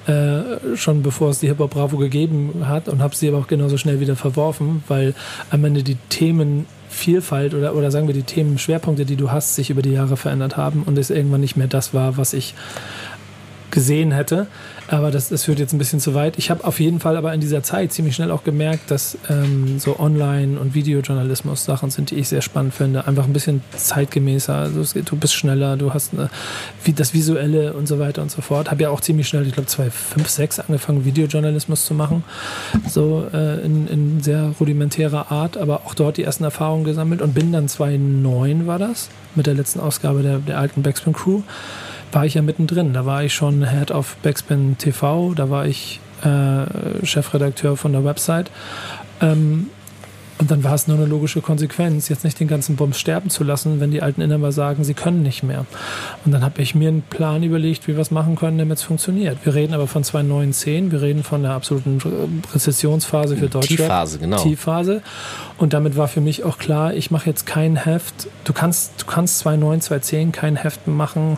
[0.07, 3.47] äh, schon bevor es die Hip Hop Bravo gegeben hat und habe sie aber auch
[3.47, 5.13] genauso schnell wieder verworfen, weil
[5.49, 9.81] am Ende die Themenvielfalt oder, oder sagen wir die Themenschwerpunkte, die du hast, sich über
[9.81, 12.55] die Jahre verändert haben und es irgendwann nicht mehr das war, was ich
[13.71, 14.47] gesehen hätte.
[14.87, 16.37] Aber das, das führt jetzt ein bisschen zu weit.
[16.37, 19.79] Ich habe auf jeden Fall aber in dieser Zeit ziemlich schnell auch gemerkt, dass ähm,
[19.79, 23.07] so Online- und Videojournalismus Sachen sind, die ich sehr spannend finde.
[23.07, 24.53] Einfach ein bisschen zeitgemäßer.
[24.53, 26.29] Also es, du bist schneller, du hast eine,
[26.83, 28.69] wie das Visuelle und so weiter und so fort.
[28.69, 32.23] Habe ja auch ziemlich schnell, ich glaube 2005, 2006 angefangen, Videojournalismus zu machen.
[32.87, 37.33] So äh, in, in sehr rudimentärer Art, aber auch dort die ersten Erfahrungen gesammelt und
[37.33, 41.41] bin dann 2009 war das, mit der letzten Ausgabe der, der alten Backspin Crew
[42.11, 42.93] war ich ja mittendrin.
[42.93, 48.03] Da war ich schon Head of Backspin TV, da war ich äh, Chefredakteur von der
[48.03, 48.51] Website.
[49.21, 49.67] Ähm,
[50.41, 53.43] und dann war es nur eine logische Konsequenz, jetzt nicht den ganzen Bums sterben zu
[53.43, 55.67] lassen, wenn die alten Inhaber sagen, sie können nicht mehr.
[56.25, 58.83] Und dann habe ich mir einen Plan überlegt, wie wir es machen können, damit es
[58.83, 59.37] funktioniert.
[59.43, 61.99] Wir reden aber von 2010, wir reden von der absoluten
[62.55, 63.81] Rezessionsphase für Deutschland.
[63.81, 64.37] Tiefphase, genau.
[64.37, 65.03] Tiefphase.
[65.59, 68.27] Und damit war für mich auch klar, ich mache jetzt kein Heft.
[68.43, 71.37] Du kannst, du kannst 2009, 2010 kein Heft machen,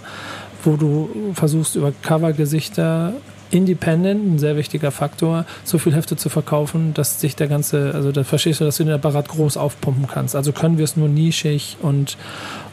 [0.63, 3.13] wo du versuchst, über Covergesichter
[3.53, 8.11] Independent, ein sehr wichtiger Faktor, so viel Hefte zu verkaufen, dass sich der ganze, also
[8.11, 10.35] da verstehst du, dass du den Apparat groß aufpumpen kannst.
[10.35, 12.17] Also können wir es nur nischig und,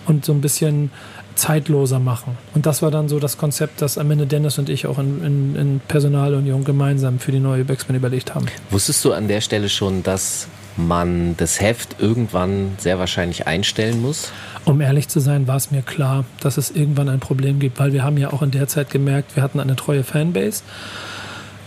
[0.06, 0.90] und so ein bisschen
[1.34, 2.36] zeitloser machen.
[2.54, 5.24] Und das war dann so das Konzept, das am Ende Dennis und ich auch in,
[5.24, 8.46] in, in Personalunion gemeinsam für die neue Backspin überlegt haben.
[8.70, 14.32] Wusstest du an der Stelle schon, dass man das Heft irgendwann sehr wahrscheinlich einstellen muss?
[14.64, 17.92] Um ehrlich zu sein, war es mir klar, dass es irgendwann ein Problem gibt, weil
[17.92, 20.62] wir haben ja auch in der Zeit gemerkt, wir hatten eine treue Fanbase,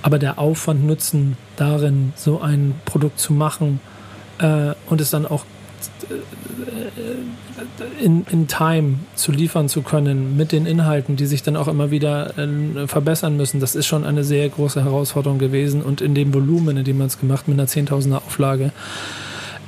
[0.02, 3.80] aber der Aufwand Nutzen darin, so ein Produkt zu machen
[4.40, 5.46] äh, und es dann auch
[8.02, 11.92] in, in Time zu liefern zu können mit den Inhalten, die sich dann auch immer
[11.92, 15.82] wieder äh, verbessern müssen, das ist schon eine sehr große Herausforderung gewesen.
[15.82, 18.72] Und in dem Volumen, in dem man es gemacht mit einer Zehntausender Auflage,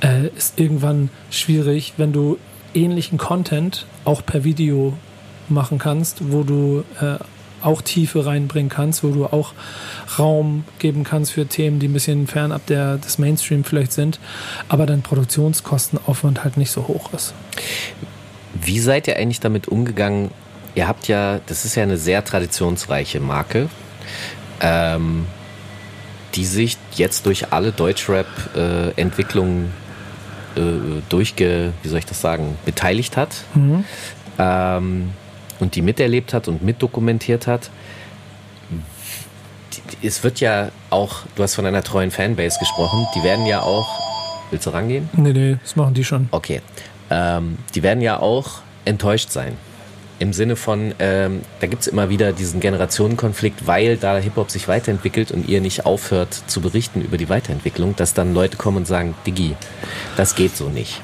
[0.00, 2.38] äh, ist irgendwann schwierig, wenn du
[2.74, 4.94] ähnlichen Content auch per Video
[5.48, 7.16] machen kannst, wo du äh,
[7.66, 9.52] auch Tiefe reinbringen kannst, wo du auch
[10.18, 14.20] Raum geben kannst für Themen, die ein bisschen fernab der, des Mainstream vielleicht sind,
[14.68, 17.34] aber dein Produktionskostenaufwand halt nicht so hoch ist.
[18.54, 20.30] Wie seid ihr eigentlich damit umgegangen?
[20.74, 23.68] Ihr habt ja, das ist ja eine sehr traditionsreiche Marke,
[24.60, 25.26] ähm,
[26.34, 29.72] die sich jetzt durch alle Deutschrap-Entwicklungen
[30.56, 30.60] äh,
[31.08, 33.84] durchge, wie soll ich das sagen, beteiligt hat mhm.
[34.38, 35.10] ähm,
[35.60, 37.70] und die miterlebt hat und mitdokumentiert hat.
[40.02, 43.88] Es wird ja auch, du hast von einer treuen Fanbase gesprochen, die werden ja auch,
[44.50, 45.08] willst du rangehen?
[45.12, 46.28] Nee, nee, das machen die schon.
[46.30, 46.60] Okay.
[47.10, 49.56] Ähm, die werden ja auch enttäuscht sein
[50.18, 54.66] im Sinne von, ähm, da gibt es immer wieder diesen Generationenkonflikt, weil da Hip-Hop sich
[54.68, 58.86] weiterentwickelt und ihr nicht aufhört zu berichten über die Weiterentwicklung, dass dann Leute kommen und
[58.86, 59.54] sagen, Diggi,
[60.16, 61.02] das geht so nicht.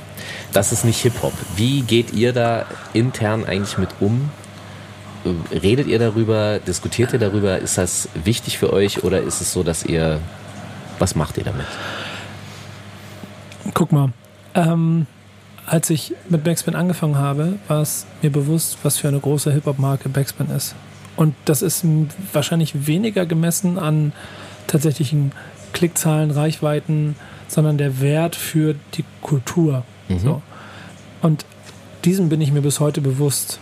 [0.53, 1.33] Das ist nicht Hip-Hop.
[1.57, 4.31] Wie geht ihr da intern eigentlich mit um?
[5.53, 6.59] Redet ihr darüber?
[6.59, 7.59] Diskutiert ihr darüber?
[7.59, 10.21] Ist das wichtig für euch oder ist es so, dass ihr,
[10.99, 11.67] was macht ihr damit?
[13.75, 14.13] Guck mal,
[14.55, 15.07] ähm,
[15.67, 20.09] als ich mit Backspin angefangen habe, war es mir bewusst, was für eine große Hip-Hop-Marke
[20.09, 20.75] Backspin ist.
[21.17, 21.85] Und das ist
[22.33, 24.13] wahrscheinlich weniger gemessen an
[24.67, 25.33] tatsächlichen
[25.73, 27.17] Klickzahlen, Reichweiten,
[27.49, 29.85] sondern der Wert für die Kultur.
[30.09, 30.19] Mhm.
[30.19, 30.43] So.
[31.21, 31.45] Und
[32.05, 33.61] diesem bin ich mir bis heute bewusst.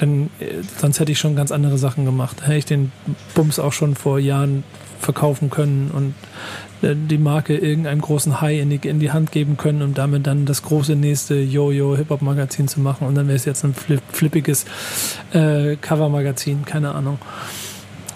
[0.00, 2.42] Denn äh, sonst hätte ich schon ganz andere Sachen gemacht.
[2.42, 2.92] Hätte ich den
[3.34, 4.64] Bums auch schon vor Jahren
[5.00, 6.14] verkaufen können und
[6.82, 10.26] äh, die Marke irgendeinem großen High in die, in die Hand geben können, um damit
[10.26, 13.06] dann das große nächste Yo-Yo-Hip-Hop-Magazin zu machen.
[13.06, 14.64] Und dann wäre es jetzt ein flip, flippiges
[15.32, 17.18] äh, Cover-Magazin, keine Ahnung.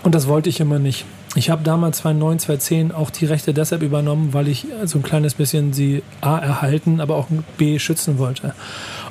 [0.03, 1.05] Und das wollte ich immer nicht.
[1.35, 5.35] Ich habe damals 2009, 2010 auch die Rechte deshalb übernommen, weil ich so ein kleines
[5.35, 7.27] bisschen sie A erhalten, aber auch
[7.59, 8.55] B schützen wollte.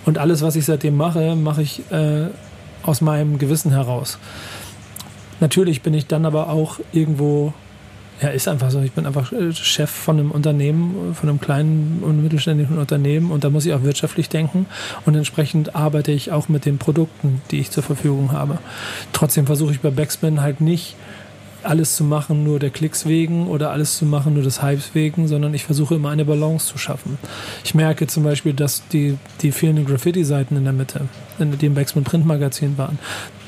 [0.06, 2.28] Und alles, was ich seitdem mache, mache ich äh,
[2.88, 4.18] aus meinem Gewissen heraus.
[5.40, 7.54] Natürlich bin ich dann aber auch irgendwo
[8.22, 8.82] ja, ist einfach so.
[8.82, 13.44] Ich bin einfach äh, Chef von einem Unternehmen, von einem kleinen und mittelständischen Unternehmen und
[13.44, 14.66] da muss ich auch wirtschaftlich denken
[15.06, 18.58] und entsprechend arbeite ich auch mit den Produkten, die ich zur Verfügung habe.
[19.14, 20.96] Trotzdem versuche ich bei Backspin halt nicht
[21.68, 25.28] alles zu machen nur der Klicks wegen oder alles zu machen nur des Hypes wegen,
[25.28, 27.18] sondern ich versuche immer eine Balance zu schaffen.
[27.64, 31.02] Ich merke zum Beispiel, dass die, die fehlenden Graffiti-Seiten in der Mitte,
[31.40, 33.00] in dem Backspin Print Magazin waren,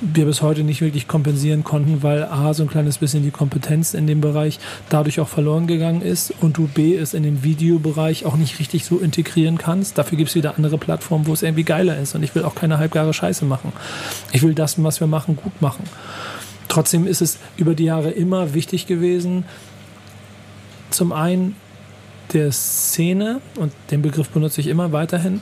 [0.01, 3.93] wir bis heute nicht wirklich kompensieren konnten, weil A, so ein kleines bisschen die Kompetenz
[3.93, 8.25] in dem Bereich dadurch auch verloren gegangen ist und du B, es in den Videobereich
[8.25, 9.97] auch nicht richtig so integrieren kannst.
[9.97, 12.55] Dafür gibt es wieder andere Plattformen, wo es irgendwie geiler ist und ich will auch
[12.55, 13.73] keine halbgare Scheiße machen.
[14.31, 15.83] Ich will das, was wir machen, gut machen.
[16.69, 19.43] Trotzdem ist es über die Jahre immer wichtig gewesen,
[20.91, 21.55] zum einen
[22.33, 25.41] der Szene, und den Begriff benutze ich immer weiterhin,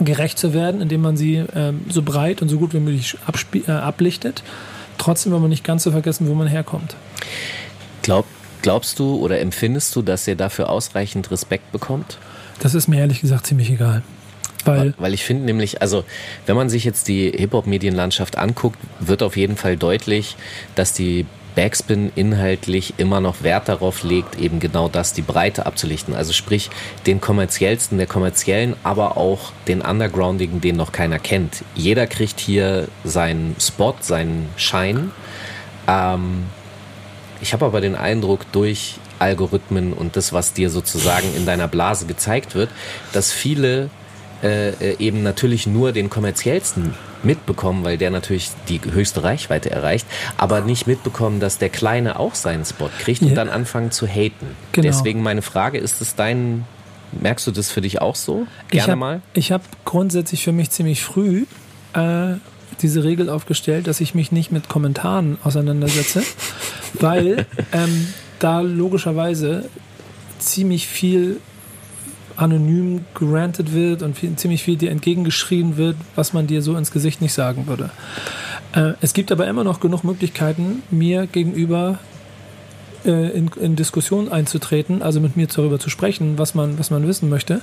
[0.00, 3.16] gerecht zu werden, indem man sie ähm, so breit und so gut wie möglich
[3.66, 4.42] äh, ablichtet.
[4.98, 6.94] Trotzdem aber nicht ganz zu vergessen, wo man herkommt.
[8.02, 8.26] Glaub,
[8.62, 12.18] glaubst du oder empfindest du, dass ihr dafür ausreichend Respekt bekommt?
[12.60, 14.02] Das ist mir ehrlich gesagt ziemlich egal.
[14.64, 16.04] Weil, weil ich finde nämlich, also
[16.46, 20.36] wenn man sich jetzt die Hip-Hop-Medienlandschaft anguckt, wird auf jeden Fall deutlich,
[20.74, 26.14] dass die Backspin inhaltlich immer noch Wert darauf legt, eben genau das, die Breite abzulichten.
[26.14, 26.70] Also sprich,
[27.06, 31.64] den kommerziellsten der kommerziellen, aber auch den Undergroundigen, den noch keiner kennt.
[31.74, 35.12] Jeder kriegt hier seinen Spot, seinen Schein.
[35.86, 36.44] Ähm,
[37.40, 42.06] ich habe aber den Eindruck, durch Algorithmen und das, was dir sozusagen in deiner Blase
[42.06, 42.70] gezeigt wird,
[43.12, 43.90] dass viele
[44.44, 50.06] äh, äh, eben natürlich nur den kommerziellsten mitbekommen, weil der natürlich die höchste Reichweite erreicht,
[50.36, 53.28] aber nicht mitbekommen, dass der Kleine auch seinen Spot kriegt ja.
[53.28, 54.46] und dann anfangen zu haten.
[54.72, 54.86] Genau.
[54.86, 56.66] Deswegen meine Frage, ist es dein,
[57.12, 58.46] merkst du das für dich auch so?
[58.68, 59.22] Gerne ich hab, mal?
[59.32, 61.46] Ich habe grundsätzlich für mich ziemlich früh
[61.94, 62.34] äh,
[62.82, 66.22] diese Regel aufgestellt, dass ich mich nicht mit Kommentaren auseinandersetze,
[67.00, 68.08] weil ähm,
[68.40, 69.70] da logischerweise
[70.38, 71.40] ziemlich viel
[72.36, 76.90] anonym gerantet wird und viel, ziemlich viel dir entgegengeschrien wird, was man dir so ins
[76.90, 77.90] Gesicht nicht sagen würde.
[78.72, 81.98] Äh, es gibt aber immer noch genug Möglichkeiten, mir gegenüber
[83.04, 87.06] äh, in, in Diskussion einzutreten, also mit mir darüber zu sprechen, was man, was man
[87.06, 87.60] wissen möchte.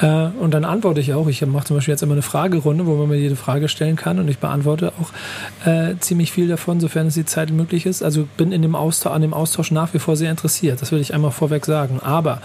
[0.00, 1.28] Äh, und dann antworte ich auch.
[1.28, 4.18] Ich mache zum Beispiel jetzt immer eine Fragerunde, wo man mir jede Frage stellen kann
[4.18, 8.02] und ich beantworte auch äh, ziemlich viel davon, sofern es die Zeit möglich ist.
[8.02, 10.82] Also bin in dem Austausch, an dem Austausch nach wie vor sehr interessiert.
[10.82, 12.00] Das will ich einmal vorweg sagen.
[12.00, 12.40] Aber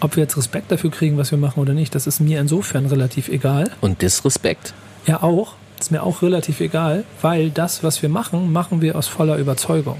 [0.00, 2.86] ob wir jetzt Respekt dafür kriegen, was wir machen oder nicht, das ist mir insofern
[2.86, 3.70] relativ egal.
[3.80, 4.74] Und Disrespekt?
[5.06, 5.54] Ja, auch.
[5.78, 9.96] Ist mir auch relativ egal, weil das, was wir machen, machen wir aus voller Überzeugung.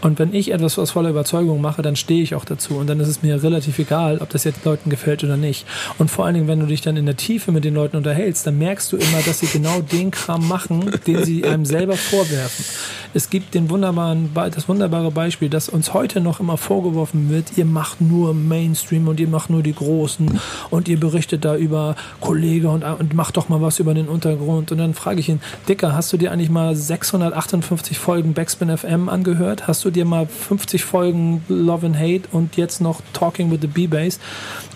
[0.00, 2.76] Und wenn ich etwas aus voller Überzeugung mache, dann stehe ich auch dazu.
[2.76, 5.66] Und dann ist es mir relativ egal, ob das jetzt Leuten gefällt oder nicht.
[5.98, 8.46] Und vor allen Dingen, wenn du dich dann in der Tiefe mit den Leuten unterhältst,
[8.46, 12.64] dann merkst du immer, dass sie genau den Kram machen, den sie einem selber vorwerfen.
[13.12, 17.64] Es gibt den wunderbaren, das wunderbare Beispiel, dass uns heute noch immer vorgeworfen wird, ihr
[17.64, 22.68] macht nur Mainstream und ihr macht nur die Großen und ihr berichtet da über Kollege
[22.68, 24.70] und, und macht doch mal was über den Untergrund.
[24.70, 29.08] Und dann frage ich ihn, Dicker, hast du dir eigentlich mal 658 Folgen Backspin FM
[29.08, 29.66] angehört?
[29.66, 33.66] Hast du dir mal 50 Folgen Love and Hate und jetzt noch Talking with the
[33.66, 34.18] B-Bass.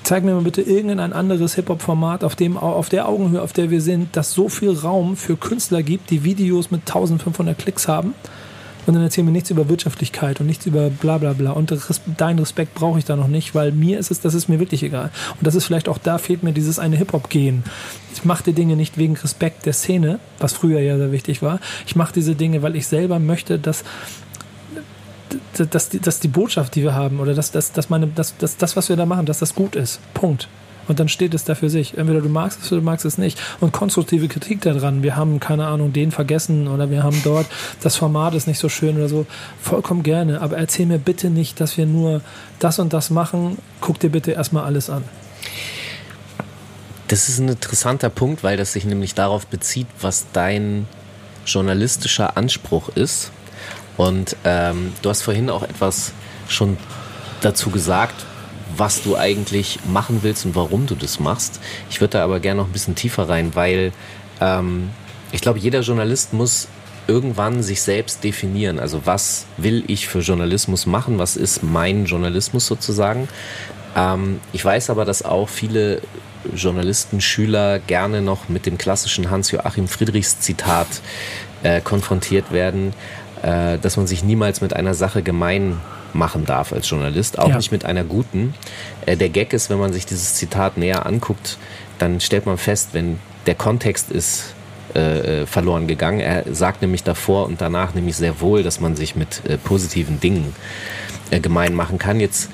[0.02, 4.16] Zeig mir mal bitte irgendein anderes Hip-Hop-Format auf, auf der Augenhöhe, auf der wir sind,
[4.16, 8.14] das so viel Raum für Künstler gibt, die Videos mit 1500 Klicks haben
[8.86, 11.52] und dann erzählen mir nichts über Wirtschaftlichkeit und nichts über bla bla bla.
[11.52, 14.48] Und res deinen Respekt brauche ich da noch nicht, weil mir ist es, das ist
[14.48, 15.10] mir wirklich egal.
[15.38, 17.64] Und das ist vielleicht auch da fehlt mir dieses eine Hip-Hop-Gehen.
[18.12, 21.60] Ich mache die Dinge nicht wegen Respekt der Szene, was früher ja sehr wichtig war.
[21.86, 23.84] Ich mache diese Dinge, weil ich selber möchte, dass
[25.70, 28.56] dass die, dass die Botschaft, die wir haben, oder dass, dass, dass, meine, dass, dass
[28.56, 30.00] das, was wir da machen, dass das gut ist.
[30.14, 30.48] Punkt.
[30.86, 31.96] Und dann steht es da für sich.
[31.96, 33.38] Entweder du magst es oder du magst es nicht.
[33.60, 35.02] Und konstruktive Kritik daran.
[35.02, 37.46] Wir haben, keine Ahnung, den vergessen oder wir haben dort,
[37.82, 39.26] das Format ist nicht so schön oder so.
[39.60, 40.40] Vollkommen gerne.
[40.40, 42.20] Aber erzähl mir bitte nicht, dass wir nur
[42.58, 43.58] das und das machen.
[43.80, 45.04] Guck dir bitte erstmal alles an.
[47.08, 50.86] Das ist ein interessanter Punkt, weil das sich nämlich darauf bezieht, was dein
[51.46, 53.30] journalistischer Anspruch ist.
[53.96, 56.12] Und ähm, du hast vorhin auch etwas
[56.48, 56.76] schon
[57.40, 58.14] dazu gesagt,
[58.76, 61.60] was du eigentlich machen willst und warum du das machst.
[61.90, 63.92] Ich würde da aber gerne noch ein bisschen tiefer rein, weil
[64.40, 64.90] ähm,
[65.32, 66.68] ich glaube, jeder Journalist muss
[67.06, 68.78] irgendwann sich selbst definieren.
[68.78, 71.18] Also was will ich für Journalismus machen?
[71.18, 73.28] Was ist mein Journalismus sozusagen?
[73.94, 76.00] Ähm, ich weiß aber, dass auch viele
[76.54, 80.86] Journalisten, Schüler gerne noch mit dem klassischen Hans-Joachim Friedrichs Zitat
[81.62, 82.92] äh, konfrontiert werden,
[83.44, 85.78] äh, dass man sich niemals mit einer Sache gemein
[86.14, 87.56] machen darf als Journalist, auch ja.
[87.56, 88.54] nicht mit einer guten.
[89.04, 91.58] Äh, der Gag ist, wenn man sich dieses Zitat näher anguckt,
[91.98, 94.54] dann stellt man fest, wenn der Kontext ist
[94.94, 96.20] äh, äh, verloren gegangen.
[96.20, 100.20] Er sagt nämlich davor und danach nämlich sehr wohl, dass man sich mit äh, positiven
[100.20, 100.54] Dingen
[101.30, 102.20] äh, gemein machen kann.
[102.20, 102.48] Jetzt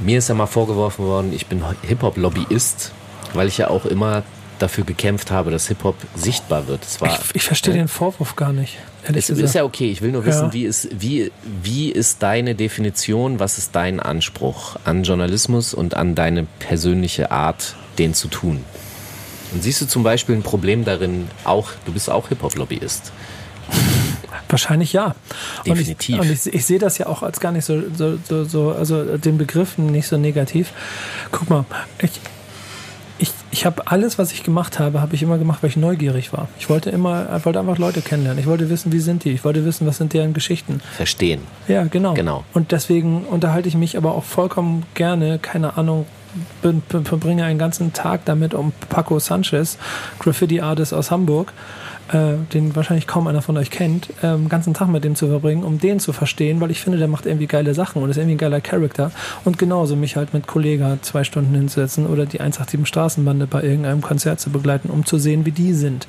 [0.00, 2.92] mir ist ja mal vorgeworfen worden, ich bin Hip-Hop-Lobbyist,
[3.34, 4.22] weil ich ja auch immer
[4.58, 6.80] dafür gekämpft habe, dass Hip-Hop sichtbar wird.
[7.00, 8.78] War, ich, ich verstehe äh, den Vorwurf gar nicht.
[9.02, 9.90] Es ist ja okay.
[9.90, 10.52] Ich will nur wissen, ja.
[10.52, 11.30] wie, ist, wie,
[11.62, 17.76] wie ist deine Definition, was ist dein Anspruch an Journalismus und an deine persönliche Art,
[17.98, 18.64] den zu tun?
[19.52, 23.12] Und siehst du zum Beispiel ein Problem darin, auch, du bist auch Hip-Hop-Lobbyist?
[24.48, 25.14] Wahrscheinlich ja.
[25.64, 26.18] Definitiv.
[26.18, 28.44] Und ich, und ich, ich, sehe das ja auch als gar nicht so, so, so,
[28.44, 30.72] so, also den Begriff nicht so negativ.
[31.32, 31.64] Guck mal,
[32.00, 32.12] ich,
[33.56, 36.48] ich, habe alles, was ich gemacht habe, habe ich immer gemacht, weil ich neugierig war.
[36.58, 38.38] Ich wollte immer, ich wollte einfach Leute kennenlernen.
[38.38, 39.30] Ich wollte wissen, wie sind die.
[39.30, 40.80] Ich wollte wissen, was sind deren Geschichten.
[40.94, 41.40] Verstehen.
[41.66, 42.12] Ja, genau.
[42.12, 42.44] Genau.
[42.52, 46.04] Und deswegen unterhalte ich mich aber auch vollkommen gerne, keine Ahnung,
[46.90, 49.78] verbringe einen ganzen Tag damit, um Paco Sanchez,
[50.18, 51.54] Graffiti Artist aus Hamburg,
[52.12, 55.64] äh, den wahrscheinlich kaum einer von euch kennt, ähm, ganzen Tag mit dem zu verbringen,
[55.64, 58.34] um den zu verstehen, weil ich finde, der macht irgendwie geile Sachen und ist irgendwie
[58.34, 59.10] ein geiler Charakter.
[59.44, 64.02] Und genauso mich halt mit Kollega zwei Stunden hinzusetzen oder die 187 Straßenbande bei irgendeinem
[64.02, 66.06] Konzert zu begleiten, um zu sehen, wie die sind.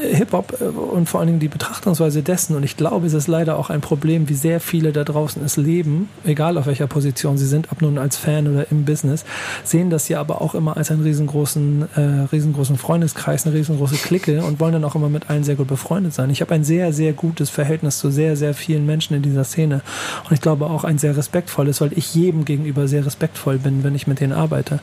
[0.00, 2.56] Hip-Hop äh, und vor allen Dingen die Betrachtungsweise dessen.
[2.56, 5.56] Und ich glaube, es ist leider auch ein Problem, wie sehr viele da draußen es
[5.56, 9.24] leben, egal auf welcher Position sie sind, ob nun als Fan oder im Business,
[9.64, 12.00] sehen das ja aber auch immer als einen riesengroßen, äh,
[12.32, 16.14] riesengroßen Freundeskreis, eine riesengroße Clique und wollen dann auch immer mit allen sehr gut befreundet
[16.14, 16.30] sein.
[16.30, 19.82] Ich habe ein sehr, sehr gutes Verhältnis zu sehr, sehr vielen Menschen in dieser Szene.
[20.24, 23.94] Und ich glaube auch ein sehr respektvolles, weil ich jedem gegenüber sehr respektvoll bin, wenn
[23.94, 24.80] ich mit denen arbeite.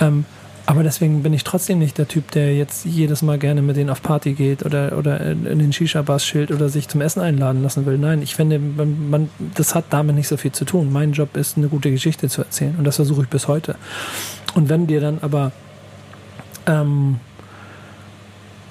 [0.00, 0.24] Ähm,
[0.66, 3.90] aber deswegen bin ich trotzdem nicht der Typ, der jetzt jedes Mal gerne mit denen
[3.90, 7.86] auf Party geht oder, oder in den Shisha-Bars schild oder sich zum Essen einladen lassen
[7.86, 7.98] will.
[7.98, 10.92] Nein, ich finde, man, man, das hat damit nicht so viel zu tun.
[10.92, 13.76] Mein Job ist, eine gute Geschichte zu erzählen und das versuche ich bis heute.
[14.54, 15.52] Und wenn dir dann aber,
[16.66, 17.18] ähm,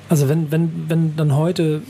[0.10, 1.82] also wenn, wenn, wenn dann heute,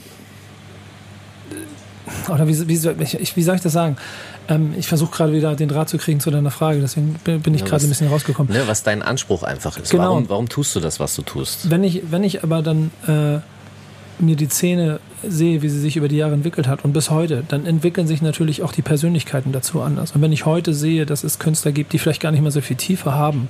[2.29, 3.97] oder wie, wie, wie, wie soll ich das sagen?
[4.49, 7.61] Ähm, ich versuche gerade wieder den Draht zu kriegen zu deiner Frage, deswegen bin ich
[7.61, 8.51] ja, gerade ein bisschen rausgekommen.
[8.51, 9.91] Ne, was dein Anspruch einfach ist.
[9.91, 10.03] Genau.
[10.03, 11.69] Warum, warum tust du das, was du tust?
[11.69, 13.39] Wenn ich, wenn ich aber dann äh,
[14.21, 17.43] mir die Szene sehe, wie sie sich über die Jahre entwickelt hat und bis heute,
[17.47, 20.11] dann entwickeln sich natürlich auch die Persönlichkeiten dazu anders.
[20.13, 22.61] Und wenn ich heute sehe, dass es Künstler gibt, die vielleicht gar nicht mehr so
[22.61, 23.49] viel Tiefe haben,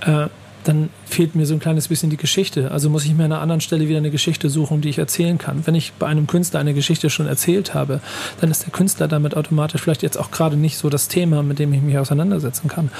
[0.00, 0.28] äh,
[0.64, 2.70] dann fehlt mir so ein kleines bisschen die Geschichte.
[2.70, 5.38] Also muss ich mir an einer anderen Stelle wieder eine Geschichte suchen, die ich erzählen
[5.38, 5.66] kann.
[5.66, 8.00] Wenn ich bei einem Künstler eine Geschichte schon erzählt habe,
[8.40, 11.58] dann ist der Künstler damit automatisch vielleicht jetzt auch gerade nicht so das Thema, mit
[11.58, 12.90] dem ich mich auseinandersetzen kann.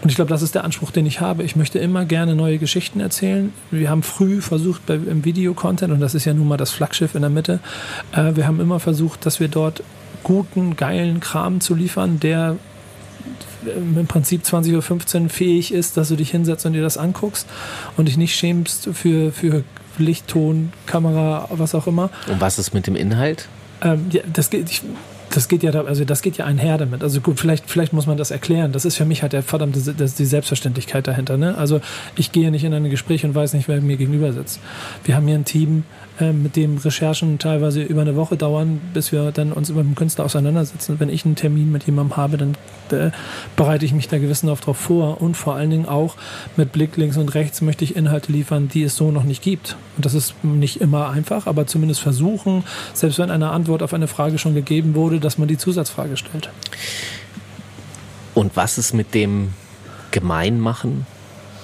[0.00, 1.42] Und ich glaube, das ist der Anspruch, den ich habe.
[1.42, 3.52] Ich möchte immer gerne neue Geschichten erzählen.
[3.70, 7.14] Wir haben früh versucht bei, im Videocontent, und das ist ja nun mal das Flaggschiff
[7.14, 7.58] in der Mitte,
[8.12, 9.82] äh, wir haben immer versucht, dass wir dort
[10.22, 12.56] guten, geilen Kram zu liefern, der
[13.68, 17.46] im Prinzip 20.15 Uhr fähig ist, dass du dich hinsetzt und dir das anguckst
[17.96, 19.64] und dich nicht schämst für, für
[19.98, 22.10] Licht, Ton, Kamera, was auch immer.
[22.28, 23.48] Und was ist mit dem Inhalt?
[23.82, 24.82] Ähm, ja, das geht, ich,
[25.30, 27.02] das geht ja, also das geht ja einher damit.
[27.02, 28.72] Also gut, vielleicht, vielleicht muss man das erklären.
[28.72, 31.36] Das ist für mich halt der verdammte, das die Selbstverständlichkeit dahinter.
[31.36, 31.56] Ne?
[31.56, 31.80] Also
[32.16, 34.60] ich gehe nicht in ein Gespräch und weiß nicht, wer mir gegenüber sitzt.
[35.04, 35.84] Wir haben hier ein Team,
[36.20, 39.94] äh, mit dem Recherchen teilweise über eine Woche dauern, bis wir dann uns über den
[39.94, 40.98] Künstler auseinandersetzen.
[40.98, 42.56] Wenn ich einen Termin mit jemandem habe, dann
[42.90, 43.10] äh,
[43.56, 46.16] bereite ich mich da gewissenhaft darauf vor und vor allen Dingen auch
[46.56, 49.76] mit Blick links und rechts möchte ich Inhalte liefern, die es so noch nicht gibt.
[49.96, 54.08] Und das ist nicht immer einfach, aber zumindest versuchen, selbst wenn eine Antwort auf eine
[54.08, 56.50] Frage schon gegeben wurde, dass man die Zusatzfrage stellt.
[58.34, 59.52] Und was ist mit dem
[60.10, 61.06] Gemeinmachen,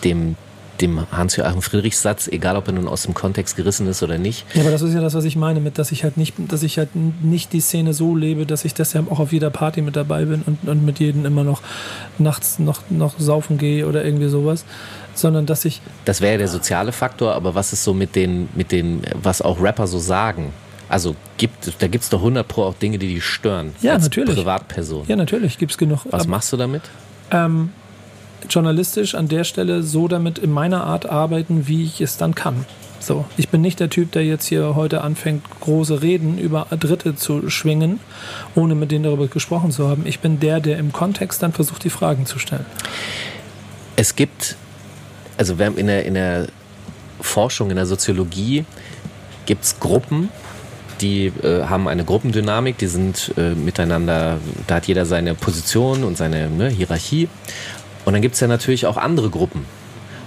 [0.03, 0.37] dem
[0.81, 4.45] dem Hans-Joachim Friedrichs-Satz, egal ob er nun aus dem Kontext gerissen ist oder nicht.
[4.55, 6.63] Ja, aber das ist ja das, was ich meine, mit dass ich halt nicht, dass
[6.63, 9.97] ich halt nicht die Szene so lebe, dass ich deshalb auch auf jeder Party mit
[9.97, 11.63] dabei bin und, und mit jedem immer noch
[12.19, 14.65] nachts noch, noch saufen gehe oder irgendwie sowas.
[15.15, 15.81] Sondern dass ich.
[16.07, 19.43] Das wäre ja der soziale Faktor, aber was ist so mit den, mit den, was
[19.43, 20.53] auch Rapper so sagen?
[20.89, 23.75] Also gibt, da gibt es doch 100 Pro auch Dinge, die die stören.
[23.81, 24.35] Ja, natürlich.
[24.35, 25.05] Privatperson.
[25.07, 26.01] Ja, natürlich, gibt es genug.
[26.11, 26.83] Was machst du damit?
[27.31, 27.71] Ähm,
[28.49, 32.67] journalistisch an der Stelle so damit in meiner Art arbeiten, wie ich es dann kann.
[33.01, 37.15] So, ich bin nicht der Typ, der jetzt hier heute anfängt, große Reden über Dritte
[37.15, 38.01] zu schwingen,
[38.55, 40.07] ohne mit denen darüber gesprochen zu haben.
[40.07, 42.65] Ich bin der, der im Kontext dann versucht, die Fragen zu stellen.
[43.97, 44.57] Es gibt,
[45.37, 46.47] also wir haben in der, in der
[47.21, 48.65] Forschung, in der Soziologie,
[49.45, 50.31] gibt es Gruppen,
[51.01, 56.17] die äh, haben eine Gruppendynamik, die sind äh, miteinander, da hat jeder seine Position und
[56.17, 57.29] seine ne, Hierarchie.
[58.05, 59.67] Und dann gibt es ja natürlich auch andere Gruppen.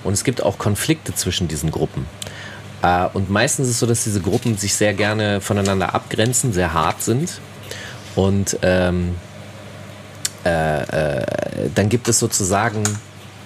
[0.04, 2.06] Und es gibt auch Konflikte zwischen diesen Gruppen.
[2.82, 6.74] Äh, und meistens ist es so, dass diese Gruppen sich sehr gerne voneinander abgrenzen, sehr
[6.74, 7.40] hart sind.
[8.16, 9.16] Und ähm,
[10.46, 11.26] äh, äh,
[11.76, 12.84] dann gibt es sozusagen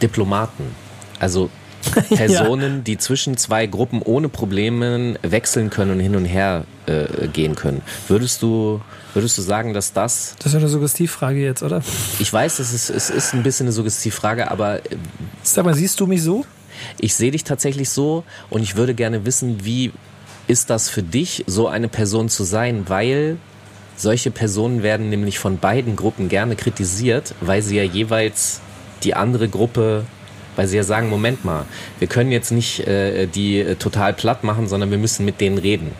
[0.01, 0.75] Diplomaten.
[1.19, 1.49] Also
[2.15, 2.81] Personen, ja.
[2.83, 7.81] die zwischen zwei Gruppen ohne Probleme wechseln können und hin und her äh, gehen können.
[8.07, 8.81] Würdest du,
[9.13, 10.35] würdest du sagen, dass das.
[10.39, 11.81] Das ist eine Suggestivfrage jetzt, oder?
[12.19, 14.77] Ich weiß, es ist, es ist ein bisschen eine Suggestivfrage, aber.
[14.77, 14.97] Äh,
[15.43, 16.45] Sag mal, siehst du mich so?
[16.99, 19.91] Ich sehe dich tatsächlich so und ich würde gerne wissen, wie
[20.47, 23.37] ist das für dich, so eine Person zu sein, weil
[23.95, 28.61] solche Personen werden nämlich von beiden Gruppen gerne kritisiert, weil sie ja jeweils
[29.03, 30.05] die andere Gruppe
[30.55, 31.65] weil sie ja sagen, Moment mal,
[31.99, 35.57] wir können jetzt nicht äh, die äh, total platt machen, sondern wir müssen mit denen
[35.57, 35.91] reden.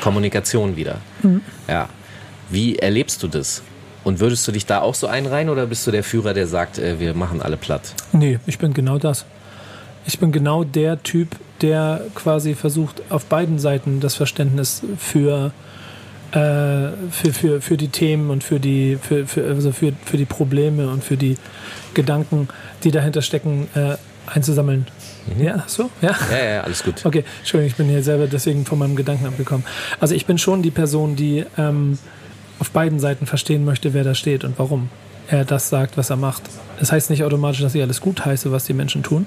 [0.00, 1.00] Kommunikation wieder.
[1.22, 1.40] Mhm.
[1.68, 1.88] Ja.
[2.50, 3.62] Wie erlebst du das?
[4.04, 6.78] Und würdest du dich da auch so einreihen oder bist du der Führer, der sagt,
[6.78, 7.92] äh, wir machen alle platt?
[8.12, 9.24] Nee, ich bin genau das.
[10.06, 11.30] Ich bin genau der Typ,
[11.60, 15.50] der quasi versucht, auf beiden Seiten das Verständnis für,
[16.30, 16.36] äh,
[17.10, 20.88] für, für, für die Themen und für die, für, für, also für, für die Probleme
[20.88, 21.36] und für die
[21.94, 22.48] Gedanken,
[22.84, 24.86] die dahinter stecken, äh, einzusammeln.
[25.36, 25.44] Mhm.
[25.44, 25.90] Ja, so?
[26.00, 26.14] Ja?
[26.30, 27.04] ja, ja, alles gut.
[27.04, 29.64] Okay, Entschuldigung, ich bin hier selber deswegen von meinem Gedanken abgekommen.
[29.98, 31.98] Also ich bin schon die Person, die ähm,
[32.58, 34.88] auf beiden Seiten verstehen möchte, wer da steht und warum
[35.28, 36.42] er das sagt, was er macht.
[36.78, 39.26] Das heißt nicht automatisch, dass ich alles gut heiße, was die Menschen tun,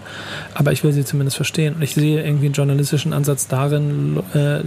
[0.54, 1.76] aber ich will sie zumindest verstehen.
[1.76, 4.60] Und ich sehe irgendwie einen journalistischen Ansatz darin, äh,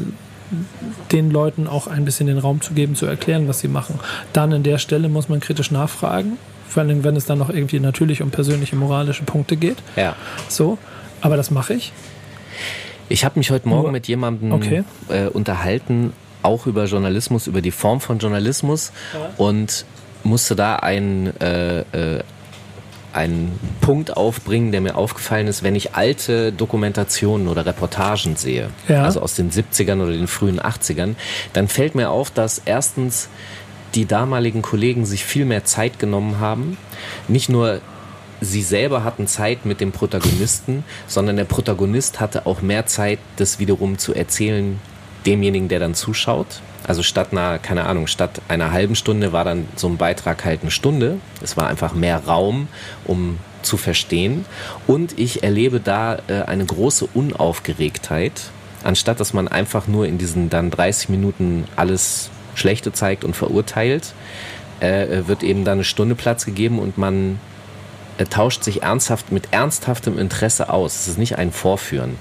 [1.13, 3.99] den Leuten auch ein bisschen den Raum zu geben, zu erklären, was sie machen.
[4.33, 6.37] Dann an der Stelle muss man kritisch nachfragen,
[6.69, 9.79] vor allem wenn es dann noch irgendwie natürlich um persönliche moralische Punkte geht.
[9.97, 10.15] Ja.
[10.49, 10.77] So,
[11.23, 11.93] aber das mache ich.
[13.09, 14.85] Ich habe mich heute Morgen Nur, mit jemandem okay.
[15.09, 16.13] äh, unterhalten,
[16.43, 19.31] auch über Journalismus, über die Form von Journalismus ja.
[19.37, 19.85] und
[20.25, 22.23] musste da ein, äh, äh,
[23.13, 29.03] einen Punkt aufbringen, der mir aufgefallen ist, wenn ich alte Dokumentationen oder Reportagen sehe, ja.
[29.05, 31.15] also aus den 70ern oder den frühen 80ern,
[31.53, 33.29] dann fällt mir auf, dass erstens
[33.95, 36.79] die damaligen Kollegen sich viel mehr Zeit genommen haben,
[37.29, 37.81] nicht nur
[38.41, 43.59] sie selber hatten Zeit mit dem Protagonisten, sondern der Protagonist hatte auch mehr Zeit, das
[43.59, 44.81] wiederum zu erzählen
[45.27, 46.61] demjenigen, der dann zuschaut.
[46.85, 50.63] Also statt einer, keine Ahnung, statt einer halben Stunde war dann so ein Beitrag halt
[50.63, 51.19] eine Stunde.
[51.41, 52.69] Es war einfach mehr Raum,
[53.05, 54.45] um zu verstehen.
[54.87, 58.33] Und ich erlebe da äh, eine große Unaufgeregtheit,
[58.83, 64.13] anstatt dass man einfach nur in diesen dann 30 Minuten alles Schlechte zeigt und verurteilt,
[64.81, 67.39] äh, wird eben dann eine Stunde Platz gegeben und man
[68.19, 70.97] er tauscht sich ernsthaft mit ernsthaftem Interesse aus.
[71.01, 72.17] Es ist nicht ein Vorführen.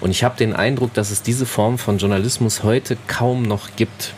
[0.00, 4.12] Und ich habe den Eindruck, dass es diese Form von Journalismus heute kaum noch gibt.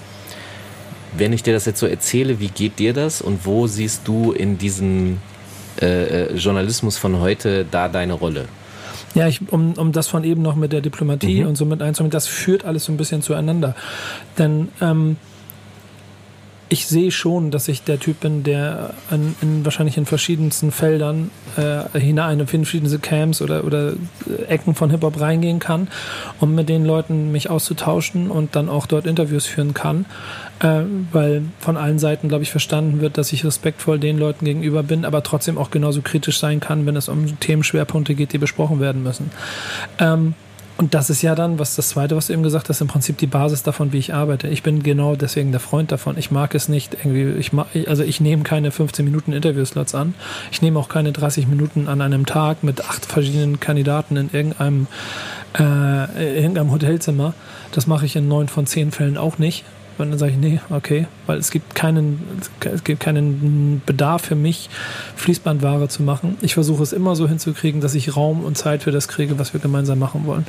[1.16, 4.32] Wenn ich dir das jetzt so erzähle, wie geht dir das und wo siehst du
[4.32, 5.18] in diesem
[5.80, 8.46] äh, äh Journalismus von heute da deine Rolle?
[9.14, 11.48] Ja, ich, um, um das von eben noch mit der Diplomatie mhm.
[11.48, 13.74] und so mit einzunehmen, das führt alles so ein bisschen zueinander.
[14.36, 15.16] Denn ähm,
[16.68, 21.30] ich sehe schon, dass ich der Typ bin, der an, in, wahrscheinlich in verschiedensten Feldern
[21.56, 23.94] äh, hinein, in verschiedene Camps oder, oder
[24.48, 25.88] Ecken von Hip-Hop reingehen kann,
[26.40, 30.04] um mit den Leuten mich auszutauschen und dann auch dort Interviews führen kann,
[30.60, 34.82] äh, weil von allen Seiten, glaube ich, verstanden wird, dass ich respektvoll den Leuten gegenüber
[34.82, 38.80] bin, aber trotzdem auch genauso kritisch sein kann, wenn es um Themenschwerpunkte geht, die besprochen
[38.80, 39.30] werden müssen.
[39.98, 40.34] Ähm,
[40.78, 43.18] Und das ist ja dann, was das Zweite, was du eben gesagt hast, im Prinzip
[43.18, 44.46] die Basis davon, wie ich arbeite.
[44.46, 46.16] Ich bin genau deswegen der Freund davon.
[46.16, 50.14] Ich mag es nicht irgendwie, ich mag, also ich nehme keine 15 Minuten Interviewslots an.
[50.52, 54.86] Ich nehme auch keine 30 Minuten an einem Tag mit acht verschiedenen Kandidaten in irgendeinem,
[55.58, 57.34] äh, irgendeinem Hotelzimmer.
[57.72, 59.64] Das mache ich in neun von zehn Fällen auch nicht.
[59.98, 62.20] Und dann sage ich, nee, okay, weil es gibt keinen,
[62.60, 64.70] es gibt keinen Bedarf für mich,
[65.16, 66.36] Fließbandware zu machen.
[66.40, 69.52] Ich versuche es immer so hinzukriegen, dass ich Raum und Zeit für das kriege, was
[69.52, 70.46] wir gemeinsam machen wollen.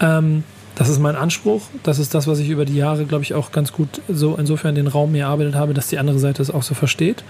[0.00, 1.62] Ähm, das ist mein Anspruch.
[1.82, 4.74] Das ist das, was ich über die Jahre, glaube ich, auch ganz gut so insofern
[4.74, 7.24] den Raum mir erarbeitet habe, dass die andere Seite es auch so versteht.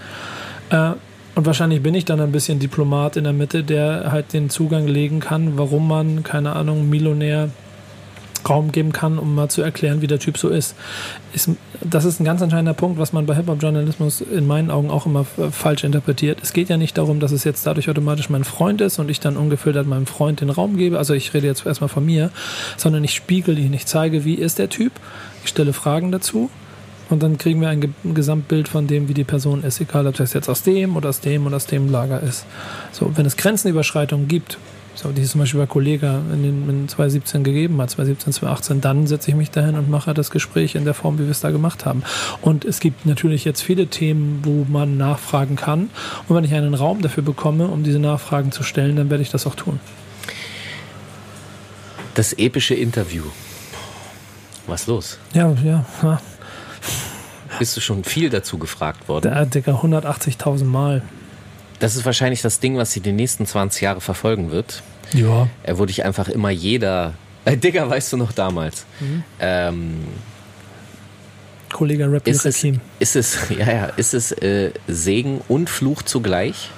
[0.69, 0.91] Äh,
[1.35, 4.87] und wahrscheinlich bin ich dann ein bisschen Diplomat in der Mitte, der halt den Zugang
[4.87, 7.49] legen kann, warum man, keine Ahnung, Millionär
[8.47, 10.75] Raum geben kann, um mal zu erklären, wie der Typ so ist.
[11.33, 11.49] ist
[11.81, 15.25] das ist ein ganz entscheidender Punkt, was man bei Hip-Hop-Journalismus in meinen Augen auch immer
[15.25, 16.39] falsch interpretiert.
[16.41, 19.19] Es geht ja nicht darum, dass es jetzt dadurch automatisch mein Freund ist und ich
[19.19, 20.97] dann ungefiltert meinem Freund den Raum gebe.
[20.97, 22.31] Also ich rede jetzt erstmal von mir,
[22.77, 24.93] sondern ich spiegel ihn, ich zeige, wie ist der Typ.
[25.43, 26.49] Ich stelle Fragen dazu
[27.09, 30.33] und dann kriegen wir ein Gesamtbild von dem, wie die Person ist, egal ob das
[30.33, 32.45] jetzt aus dem oder aus dem oder aus dem Lager ist.
[32.91, 34.57] So, wenn es Grenzenüberschreitungen gibt,
[34.95, 38.81] so, die es zum Beispiel bei Kollega in, den, in 2017 gegeben hat, 2017, 2018,
[38.81, 41.41] dann setze ich mich dahin und mache das Gespräch in der Form, wie wir es
[41.41, 42.03] da gemacht haben.
[42.41, 45.89] Und es gibt natürlich jetzt viele Themen, wo man nachfragen kann.
[46.27, 49.31] Und wenn ich einen Raum dafür bekomme, um diese Nachfragen zu stellen, dann werde ich
[49.31, 49.79] das auch tun.
[52.13, 53.23] Das epische Interview.
[54.67, 55.19] Was los?
[55.33, 55.85] Ja, ja.
[56.01, 56.21] ja.
[57.59, 59.31] Bist du schon viel dazu gefragt worden?
[59.33, 61.01] Der Digga, 180.000 Mal.
[61.79, 64.81] Das ist wahrscheinlich das Ding, was sie die nächsten 20 Jahre verfolgen wird.
[65.13, 65.49] Ja.
[65.63, 67.13] Er wurde ich einfach immer jeder.
[67.45, 68.85] Äh, Digga, weißt du noch damals?
[68.99, 69.23] Mhm.
[69.39, 70.07] Ähm,
[71.71, 72.63] Kollege Rap ist es,
[72.99, 76.69] ist es, ja, ja, ist es äh, Segen und Fluch zugleich?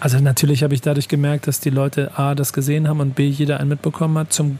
[0.00, 3.28] Also natürlich habe ich dadurch gemerkt, dass die Leute A das gesehen haben und B
[3.28, 4.32] jeder einen mitbekommen hat.
[4.32, 4.58] Zum,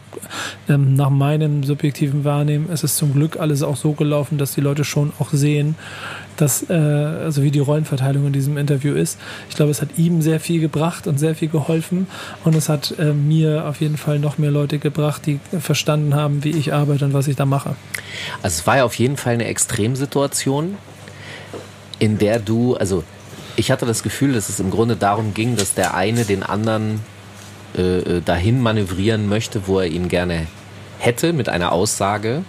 [0.68, 4.60] ähm, nach meinem subjektiven Wahrnehmen ist es zum Glück alles auch so gelaufen, dass die
[4.60, 5.76] Leute schon auch sehen,
[6.36, 9.18] dass, äh, also wie die Rollenverteilung in diesem Interview ist.
[9.48, 12.06] Ich glaube, es hat ihm sehr viel gebracht und sehr viel geholfen
[12.44, 16.44] und es hat äh, mir auf jeden Fall noch mehr Leute gebracht, die verstanden haben,
[16.44, 17.76] wie ich arbeite und was ich da mache.
[18.42, 20.76] Also es war ja auf jeden Fall eine Extremsituation,
[21.98, 23.04] in der du, also
[23.60, 27.00] ich hatte das Gefühl, dass es im Grunde darum ging, dass der eine den anderen
[27.76, 30.46] äh, äh, dahin manövrieren möchte, wo er ihn gerne
[30.98, 32.42] hätte mit einer Aussage.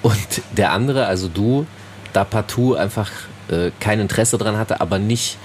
[0.00, 1.66] Und der andere, also du,
[2.14, 3.10] da partout einfach
[3.50, 5.36] äh, kein Interesse dran hatte, aber nicht,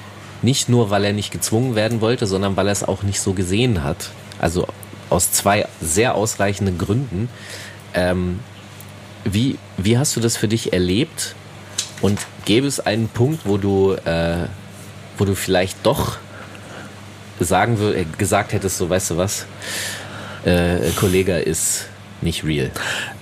[0.42, 3.34] nicht nur, weil er nicht gezwungen werden wollte, sondern weil er es auch nicht so
[3.34, 4.12] gesehen hat.
[4.40, 4.68] Also
[5.10, 7.28] aus zwei sehr ausreichenden Gründen.
[7.94, 8.40] Ähm,
[9.26, 11.36] wie, wie hast du das für dich erlebt?
[12.02, 14.48] Und gäbe es einen Punkt, wo du, äh,
[15.18, 16.18] wo du vielleicht doch
[17.40, 19.46] sagen äh, gesagt hättest, so weißt du was,
[20.46, 21.88] äh, Kollege ist
[22.22, 22.72] nicht real.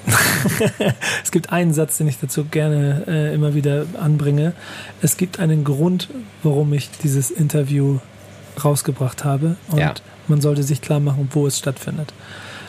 [1.24, 4.54] es gibt einen Satz, den ich dazu gerne äh, immer wieder anbringe.
[5.02, 6.10] Es gibt einen Grund,
[6.44, 8.00] warum ich dieses Interview
[8.64, 9.94] rausgebracht habe und ja.
[10.28, 12.14] man sollte sich klar machen, wo es stattfindet.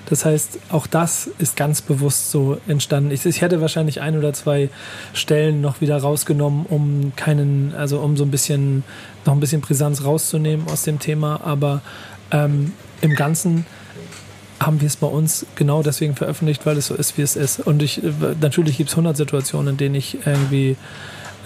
[0.07, 3.11] Das heißt, auch das ist ganz bewusst so entstanden.
[3.11, 4.71] Ich, ich, hätte wahrscheinlich ein oder zwei
[5.13, 8.83] Stellen noch wieder rausgenommen, um keinen, also um so ein bisschen,
[9.25, 11.41] noch ein bisschen Brisanz rauszunehmen aus dem Thema.
[11.45, 11.83] Aber
[12.31, 13.67] ähm, im Ganzen
[14.61, 17.61] haben wir es bei uns genau deswegen veröffentlicht, weil es so ist, wie es ist.
[17.61, 18.03] Und ich,
[18.41, 20.77] natürlich gibt es 100 Situationen, in denen ich irgendwie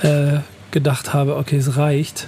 [0.02, 0.38] äh,
[0.72, 2.26] gedacht habe, okay, es reicht.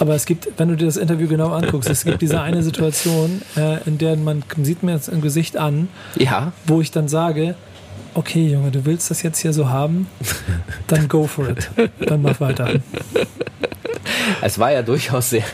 [0.00, 3.42] Aber es gibt, wenn du dir das Interview genau anguckst, es gibt diese eine Situation,
[3.56, 6.52] äh, in der man sieht mir jetzt ein Gesicht an, ja.
[6.66, 7.54] wo ich dann sage,
[8.14, 10.06] okay, Junge, du willst das jetzt hier so haben,
[10.86, 11.70] dann go for it.
[12.06, 12.80] Dann mach weiter.
[14.42, 15.44] Es war ja durchaus sehr,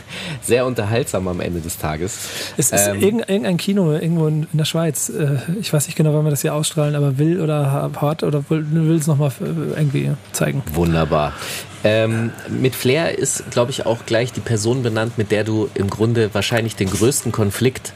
[0.41, 2.19] sehr unterhaltsam am Ende des Tages.
[2.57, 5.09] Es ist ähm, irgendein Kino irgendwo in der Schweiz.
[5.09, 8.43] Äh, ich weiß nicht genau, wann wir das hier ausstrahlen, aber will oder hat oder
[8.49, 10.63] will es nochmal äh, irgendwie zeigen.
[10.73, 11.33] Wunderbar.
[11.83, 15.89] Ähm, mit Flair ist, glaube ich, auch gleich die Person benannt, mit der du im
[15.89, 17.93] Grunde wahrscheinlich den größten Konflikt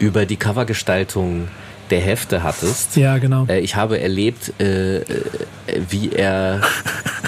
[0.00, 1.48] über die Covergestaltung
[1.90, 2.96] der Hefte hattest.
[2.96, 3.46] Ja, genau.
[3.46, 5.04] Äh, ich habe erlebt, äh, äh
[5.88, 6.60] wie er.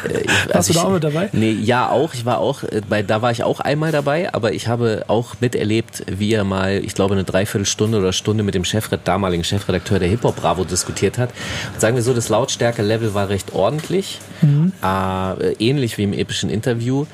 [0.05, 1.29] Äh, Warst also du da auch mit dabei?
[1.33, 2.15] Nee, ja, auch.
[2.15, 5.37] Ich war auch, äh, bei, da war ich auch einmal dabei, aber ich habe auch
[5.41, 9.99] miterlebt, wie er mal, ich glaube, eine Dreiviertelstunde oder Stunde mit dem Chefred, damaligen Chefredakteur
[9.99, 11.31] der Hip Hop Bravo diskutiert hat.
[11.73, 14.73] Und sagen wir so, das Lautstärke-Level war recht ordentlich, mhm.
[14.83, 17.07] äh, ähnlich wie im epischen Interview.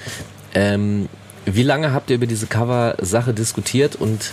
[0.54, 1.08] Ähm,
[1.44, 4.32] wie lange habt ihr über diese Cover-Sache diskutiert und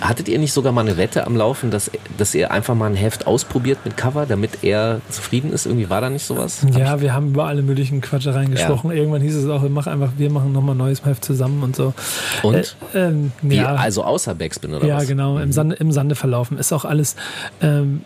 [0.00, 2.94] Hattet ihr nicht sogar mal eine Wette am Laufen, dass, dass ihr einfach mal ein
[2.94, 5.66] Heft ausprobiert mit Cover, damit er zufrieden ist?
[5.66, 6.64] Irgendwie war da nicht sowas?
[6.76, 8.90] Ja, wir haben über alle möglichen Quatschereien gesprochen.
[8.90, 8.96] Ja.
[8.96, 11.74] Irgendwann hieß es auch, wir machen einfach, wir machen nochmal ein neues Heft zusammen und
[11.74, 11.94] so.
[12.42, 12.76] Und?
[12.94, 13.74] Äh, ähm, ja.
[13.74, 15.04] also außer Backspin oder ja, was?
[15.04, 15.52] Ja, genau, im, mhm.
[15.52, 16.58] Sande, im Sande verlaufen.
[16.58, 17.16] Ist auch alles.
[17.60, 18.02] Ähm,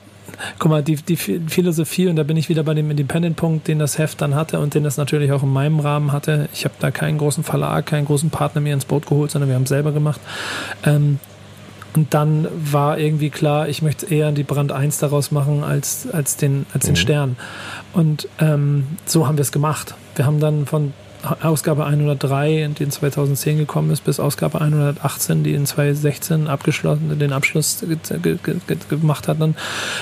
[0.58, 3.98] guck mal, die, die Philosophie, und da bin ich wieder bei dem Independent-Punkt, den das
[3.98, 6.48] Heft dann hatte und den das natürlich auch in meinem Rahmen hatte.
[6.52, 9.56] Ich habe da keinen großen Verlag, keinen großen Partner mehr ins Boot geholt, sondern wir
[9.56, 10.20] haben es selber gemacht.
[10.84, 11.18] Ähm,
[11.94, 16.36] und dann war irgendwie klar, ich möchte eher die Brand 1 daraus machen als, als,
[16.36, 16.96] den, als den mhm.
[16.96, 17.36] Stern.
[17.92, 19.94] Und ähm, so haben wir es gemacht.
[20.16, 20.94] Wir haben dann von
[21.42, 27.32] Ausgabe 103, die in 2010 gekommen ist, bis Ausgabe 118, die in 2016 abgeschlossen, den
[27.32, 27.84] Abschluss
[28.22, 29.54] ge ge ge gemacht hat, dann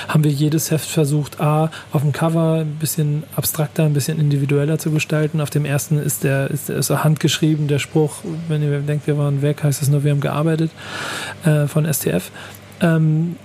[0.07, 4.79] haben wir jedes Heft versucht, A, auf dem Cover ein bisschen abstrakter, ein bisschen individueller
[4.79, 5.41] zu gestalten.
[5.41, 8.17] Auf dem ersten ist der, ist, ist handgeschrieben, der Spruch,
[8.47, 10.71] wenn ihr denkt, wir waren weg, heißt es nur, wir haben gearbeitet,
[11.45, 12.31] äh, von STF.
[12.81, 13.35] Ähm,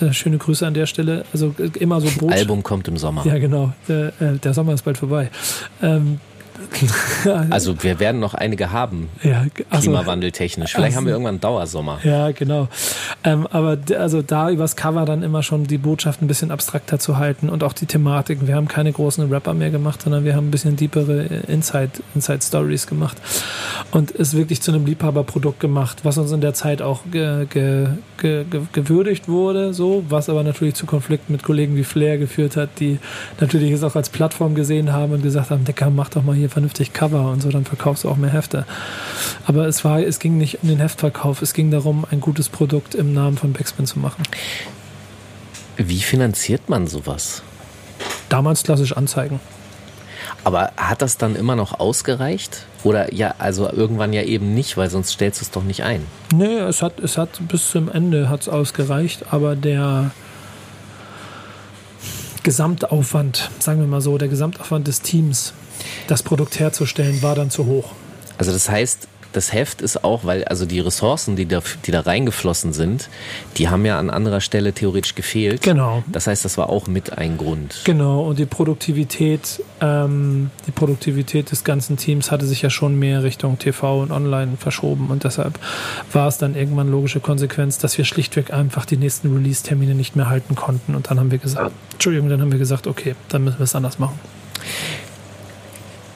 [0.00, 1.24] äh, schöne Grüße an der Stelle.
[1.32, 2.32] Also äh, immer so Boot.
[2.32, 3.24] Album kommt im Sommer.
[3.26, 3.72] Ja, genau.
[3.88, 5.30] Der, äh, der Sommer ist bald vorbei.
[5.82, 6.20] Ähm,
[7.50, 10.72] also wir werden noch einige haben, ja, also, klimawandeltechnisch.
[10.72, 11.98] Vielleicht also, haben wir irgendwann einen Dauersommer.
[12.04, 12.68] Ja, genau.
[13.24, 17.18] Ähm, aber also da übers Cover dann immer schon die Botschaft ein bisschen abstrakter zu
[17.18, 18.46] halten und auch die Thematiken.
[18.46, 22.40] Wir haben keine großen Rapper mehr gemacht, sondern wir haben ein bisschen deepere Inside, Inside
[22.42, 23.16] Stories gemacht
[23.92, 27.88] und es wirklich zu einem Liebhaberprodukt gemacht, was uns in der Zeit auch ge, ge,
[28.18, 32.70] ge, gewürdigt wurde, so, was aber natürlich zu Konflikten mit Kollegen wie Flair geführt hat,
[32.78, 32.98] die
[33.40, 36.49] natürlich es auch als Plattform gesehen haben und gesagt haben, Decker, mach doch mal hier
[36.50, 38.66] vernünftig Cover und so, dann verkaufst du auch mehr Hefte.
[39.46, 42.94] Aber es war, es ging nicht um den Heftverkauf, es ging darum, ein gutes Produkt
[42.94, 44.22] im Namen von Backspin zu machen.
[45.76, 47.42] Wie finanziert man sowas?
[48.28, 49.40] Damals klassisch Anzeigen.
[50.44, 52.66] Aber hat das dann immer noch ausgereicht?
[52.82, 56.04] Oder ja, also irgendwann ja eben nicht, weil sonst stellst du es doch nicht ein.
[56.34, 60.12] Nee, es hat, es hat bis zum Ende hat's ausgereicht, aber der
[62.42, 65.52] Gesamtaufwand, sagen wir mal so, der Gesamtaufwand des Teams
[66.06, 67.92] das Produkt herzustellen, war dann zu hoch.
[68.38, 72.00] Also das heißt, das Heft ist auch, weil also die Ressourcen, die da, die da
[72.00, 73.08] reingeflossen sind,
[73.56, 75.62] die haben ja an anderer Stelle theoretisch gefehlt.
[75.62, 76.02] Genau.
[76.10, 77.82] Das heißt, das war auch mit ein Grund.
[77.84, 83.22] Genau, und die Produktivität, ähm, die Produktivität des ganzen Teams hatte sich ja schon mehr
[83.22, 85.58] Richtung TV und Online verschoben und deshalb
[86.12, 90.28] war es dann irgendwann logische Konsequenz, dass wir schlichtweg einfach die nächsten Release-Termine nicht mehr
[90.28, 93.58] halten konnten und dann haben wir gesagt, Entschuldigung, dann haben wir gesagt, okay, dann müssen
[93.58, 94.18] wir es anders machen.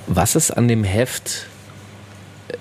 [0.07, 1.47] Was ist an dem Heft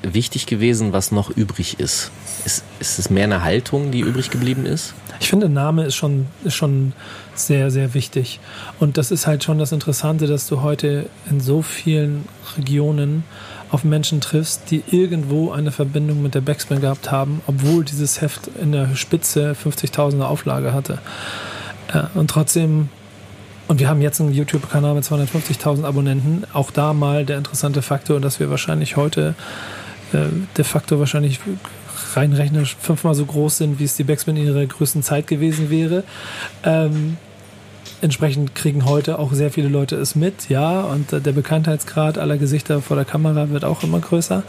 [0.01, 2.11] wichtig gewesen, was noch übrig ist?
[2.45, 4.93] Ist, ist es mehr eine Haltung, die übrig geblieben ist?
[5.19, 6.93] Ich finde, Name ist schon, ist schon
[7.35, 8.39] sehr, sehr wichtig.
[8.79, 12.27] Und das ist halt schon das Interessante, dass du heute in so vielen
[12.57, 13.23] Regionen
[13.69, 18.49] auf Menschen triffst, die irgendwo eine Verbindung mit der Backspin gehabt haben, obwohl dieses Heft
[18.61, 20.99] in der Spitze 50.000er Auflage hatte.
[22.13, 22.89] Und trotzdem
[23.67, 26.43] und wir haben jetzt einen YouTube-Kanal mit 250.000 Abonnenten.
[26.53, 29.35] Auch da mal der interessante Faktor, dass wir wahrscheinlich heute
[30.11, 30.17] äh,
[30.57, 31.39] de facto wahrscheinlich
[32.15, 35.69] rein rechnerisch fünfmal so groß sind, wie es die Backspin in ihrer größten Zeit gewesen
[35.69, 36.03] wäre.
[36.63, 37.17] Ähm,
[38.01, 42.81] entsprechend kriegen heute auch sehr viele Leute es mit, ja, und der Bekanntheitsgrad aller Gesichter
[42.81, 44.43] vor der Kamera wird auch immer größer.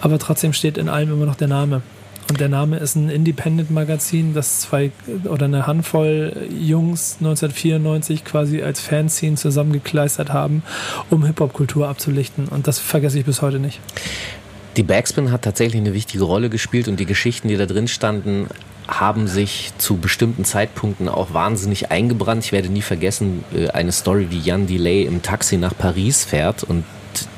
[0.00, 1.82] Aber trotzdem steht in allem immer noch der Name.
[2.30, 4.92] Und der Name ist ein Independent-Magazin, das zwei
[5.28, 10.62] oder eine Handvoll Jungs 1994 quasi als Fanzine zusammengekleistert haben,
[11.10, 12.46] um Hip-Hop-Kultur abzulichten.
[12.46, 13.80] Und das vergesse ich bis heute nicht.
[14.76, 18.46] Die Backspin hat tatsächlich eine wichtige Rolle gespielt und die Geschichten, die da drin standen,
[18.86, 22.44] haben sich zu bestimmten Zeitpunkten auch wahnsinnig eingebrannt.
[22.44, 26.62] Ich werde nie vergessen, äh, eine Story, wie Jan Delay im Taxi nach Paris fährt
[26.62, 26.84] und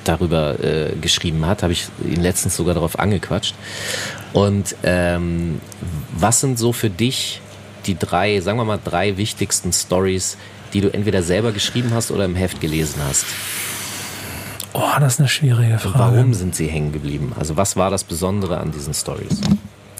[0.04, 3.54] darüber äh, geschrieben hat, habe ich ihn letztens sogar darauf angequatscht.
[4.32, 5.60] Und ähm,
[6.16, 7.40] was sind so für dich
[7.86, 10.36] die drei, sagen wir mal, drei wichtigsten Stories,
[10.72, 13.26] die du entweder selber geschrieben hast oder im Heft gelesen hast?
[14.74, 16.16] Oh, das ist eine schwierige Frage.
[16.16, 17.32] Warum sind sie hängen geblieben?
[17.38, 19.40] Also was war das Besondere an diesen Stories?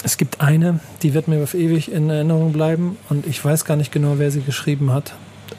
[0.03, 3.77] Es gibt eine, die wird mir auf ewig in Erinnerung bleiben und ich weiß gar
[3.77, 5.13] nicht genau, wer sie geschrieben hat.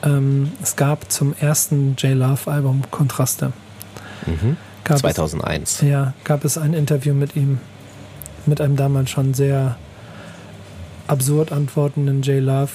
[0.03, 3.53] Ähm, es gab zum ersten J-Love-Album Kontraste.
[4.25, 4.57] Mhm.
[4.85, 5.81] 2001.
[5.81, 7.59] Es, ja, gab es ein Interview mit ihm
[8.45, 9.77] mit einem damals schon sehr
[11.07, 12.71] absurd antwortenden Jay Love.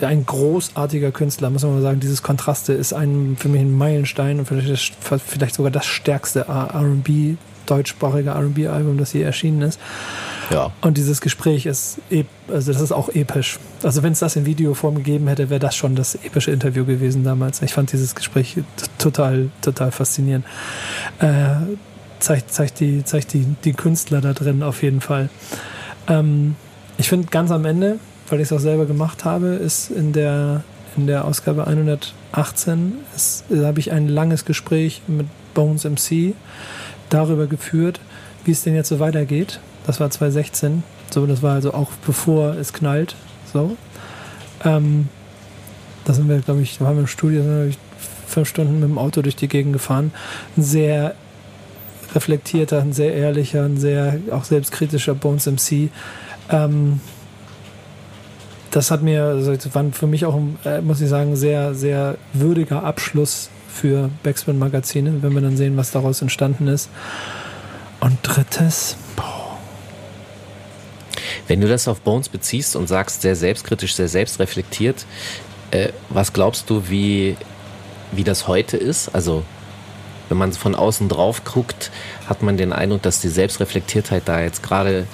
[0.00, 2.00] Der ein großartiger Künstler, muss man mal sagen.
[2.00, 7.38] Dieses Kontraste ist ein, für mich ein Meilenstein und vielleicht, vielleicht sogar das stärkste RB,
[7.66, 9.80] deutschsprachige RB-Album, das je erschienen ist.
[10.50, 10.70] Ja.
[10.80, 11.98] Und dieses Gespräch ist,
[12.48, 13.58] also das ist auch episch.
[13.82, 17.24] Also wenn es das in Videoform gegeben hätte, wäre das schon das epische Interview gewesen
[17.24, 17.62] damals.
[17.62, 18.56] Ich fand dieses Gespräch
[18.98, 20.44] total, total faszinierend.
[21.18, 21.56] Äh,
[22.20, 25.28] zeigt, zeigt, die, zeigt die, die Künstler da drin auf jeden Fall.
[26.08, 26.56] Ähm,
[26.98, 27.98] ich finde ganz am Ende,
[28.28, 30.62] weil ich es auch selber gemacht habe, ist in der,
[30.96, 32.94] in der Ausgabe 118,
[33.50, 36.34] habe ich ein langes Gespräch mit Bones MC
[37.08, 38.00] darüber geführt,
[38.44, 39.60] wie es denn jetzt so weitergeht.
[39.86, 40.82] Das war 2016.
[41.10, 43.14] So, das war also auch bevor es knallt.
[43.52, 43.76] So.
[44.64, 45.08] Ähm,
[46.04, 47.74] da sind wir, glaube ich, waren wir im Studio, sind wir
[48.26, 50.12] fünf Stunden mit dem Auto durch die Gegend gefahren.
[50.56, 51.14] Ein sehr
[52.14, 55.90] reflektierter, ein sehr ehrlicher, ein sehr auch selbstkritischer Bones MC.
[56.50, 57.00] Ähm,
[58.70, 62.16] das hat mir, also das war für mich auch, äh, muss ich sagen, sehr, sehr
[62.32, 66.88] würdiger Abschluss für Backspin Magazine, wenn wir dann sehen, was daraus entstanden ist.
[68.00, 69.58] Und drittes, boah.
[71.46, 75.06] Wenn du das auf Bones beziehst und sagst, sehr selbstkritisch, sehr selbstreflektiert,
[75.70, 77.36] äh, was glaubst du, wie,
[78.12, 79.14] wie das heute ist?
[79.14, 79.44] Also,
[80.28, 81.90] wenn man von außen drauf guckt,
[82.28, 85.06] hat man den Eindruck, dass die Selbstreflektiertheit da jetzt gerade,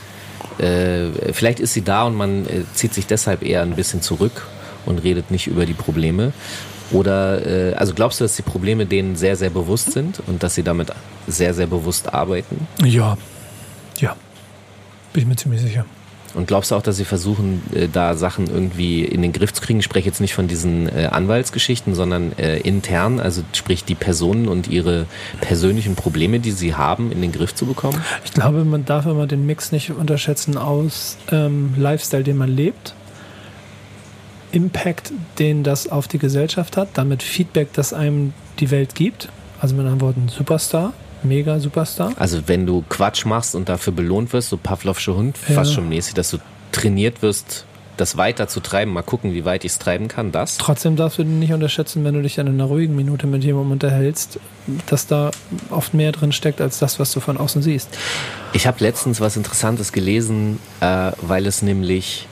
[0.58, 4.46] äh, vielleicht ist sie da und man äh, zieht sich deshalb eher ein bisschen zurück
[4.86, 6.32] und redet nicht über die Probleme.
[6.92, 10.54] Oder, äh, also glaubst du, dass die Probleme denen sehr, sehr bewusst sind und dass
[10.54, 10.90] sie damit
[11.26, 12.66] sehr, sehr bewusst arbeiten?
[12.84, 13.16] Ja,
[13.98, 14.16] ja,
[15.12, 15.84] bin ich mir ziemlich sicher.
[16.34, 19.62] Und glaubst du auch, dass sie versuchen, äh, da Sachen irgendwie in den Griff zu
[19.62, 19.78] kriegen?
[19.80, 24.48] Ich spreche jetzt nicht von diesen äh, Anwaltsgeschichten, sondern äh, intern, also sprich die Personen
[24.48, 25.06] und ihre
[25.40, 28.00] persönlichen Probleme, die sie haben, in den Griff zu bekommen?
[28.24, 32.94] Ich glaube, man darf immer den Mix nicht unterschätzen aus ähm, Lifestyle, den man lebt,
[34.52, 39.28] Impact, den das auf die Gesellschaft hat, damit Feedback, das einem die Welt gibt.
[39.60, 40.92] Also mit anderen Worten Superstar
[41.24, 42.12] mega Superstar.
[42.16, 45.54] Also wenn du Quatsch machst und dafür belohnt wirst, so Pavlovsche Hund, ja.
[45.54, 46.38] fast schon mäßig, dass du
[46.72, 47.64] trainiert wirst,
[47.96, 50.56] das weiter zu treiben, mal gucken, wie weit ich es treiben kann, das.
[50.56, 54.40] Trotzdem darfst du nicht unterschätzen, wenn du dich in einer ruhigen Minute mit jemandem unterhältst,
[54.86, 55.30] dass da
[55.70, 57.88] oft mehr drin steckt, als das, was du von außen siehst.
[58.54, 62.28] Ich habe letztens was Interessantes gelesen, äh, weil es nämlich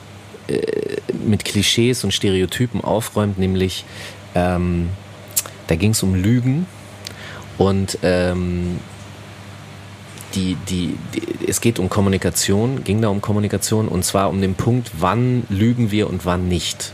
[1.25, 3.85] mit Klischees und Stereotypen aufräumt, nämlich
[4.35, 4.89] ähm,
[5.67, 6.65] da ging es um Lügen
[7.57, 8.79] und ähm,
[10.35, 14.55] die, die, die, es geht um Kommunikation, ging da um Kommunikation und zwar um den
[14.55, 16.93] Punkt, wann lügen wir und wann nicht.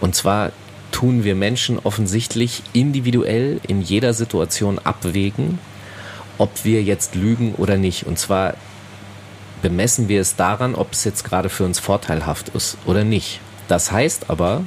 [0.00, 0.52] Und zwar
[0.90, 5.58] tun wir Menschen offensichtlich individuell in jeder Situation abwägen,
[6.38, 8.06] ob wir jetzt lügen oder nicht.
[8.06, 8.54] Und zwar
[9.62, 13.40] bemessen wir es daran, ob es jetzt gerade für uns vorteilhaft ist oder nicht.
[13.68, 14.64] Das heißt aber,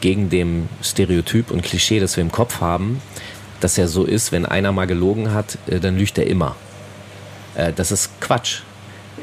[0.00, 3.00] gegen dem Stereotyp und Klischee, das wir im Kopf haben,
[3.60, 6.56] das ja so ist, wenn einer mal gelogen hat, äh, dann lügt er immer.
[7.54, 8.60] Äh, das ist Quatsch.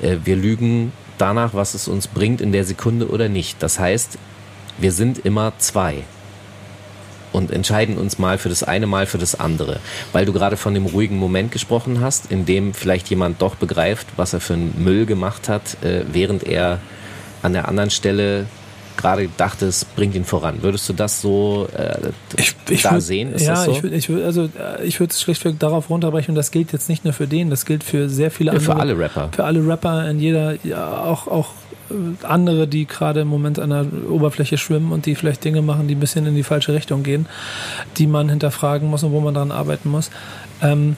[0.01, 3.61] Äh, wir lügen danach, was es uns bringt in der Sekunde oder nicht.
[3.61, 4.17] Das heißt,
[4.77, 6.03] wir sind immer zwei
[7.33, 9.79] und entscheiden uns mal für das eine, mal für das andere.
[10.13, 14.07] Weil du gerade von dem ruhigen Moment gesprochen hast, in dem vielleicht jemand doch begreift,
[14.15, 16.79] was er für einen Müll gemacht hat, während er
[17.41, 18.45] an der anderen Stelle
[18.97, 20.61] gerade dachte, es bringt ihn voran.
[20.61, 23.33] Würdest du das so äh, ich, ich da würd, sehen?
[23.33, 23.71] Ist ja, so?
[23.71, 26.71] ich würde ich würd, also, äh, ich würde es schlichtweg darauf runterbrechen und das gilt
[26.71, 28.73] jetzt nicht nur für den, das gilt für sehr viele ja, andere.
[28.73, 29.29] Für alle Rapper.
[29.33, 31.62] Für alle Rapper in jeder, ja, auch, auch äh,
[32.23, 35.95] andere, die gerade im Moment an der Oberfläche schwimmen und die vielleicht Dinge machen, die
[35.95, 37.27] ein bisschen in die falsche Richtung gehen,
[37.97, 40.09] die man hinterfragen muss und wo man daran arbeiten muss.
[40.61, 40.95] Ähm,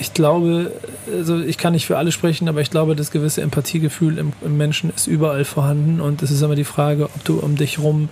[0.00, 0.72] ich glaube,
[1.12, 4.56] also ich kann nicht für alle sprechen, aber ich glaube, das gewisse Empathiegefühl im, im,
[4.56, 8.08] Menschen ist überall vorhanden und es ist immer die Frage, ob du um dich rum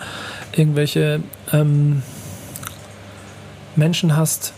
[0.52, 1.20] irgendwelche
[1.52, 2.02] ähm,
[3.74, 4.52] Menschen hast,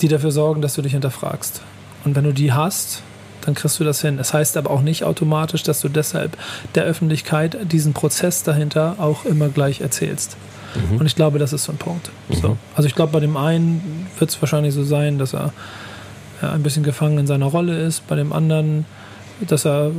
[0.00, 1.62] die dafür sorgen, dass du dich hinterfragst.
[2.04, 3.02] Und wenn du die hast,
[3.46, 4.16] dann kriegst du das hin.
[4.18, 6.36] Das heißt aber auch nicht automatisch, dass du deshalb
[6.74, 10.36] der Öffentlichkeit diesen Prozess dahinter auch immer gleich erzählst.
[10.74, 10.98] Mhm.
[10.98, 12.10] Und ich glaube, das ist so ein Punkt.
[12.28, 12.34] Mhm.
[12.34, 12.56] So.
[12.74, 15.52] Also ich glaube, bei dem einen wird es wahrscheinlich so sein, dass er
[16.42, 18.84] ja, ein bisschen gefangen in seiner Rolle ist, bei dem anderen,
[19.40, 19.92] dass er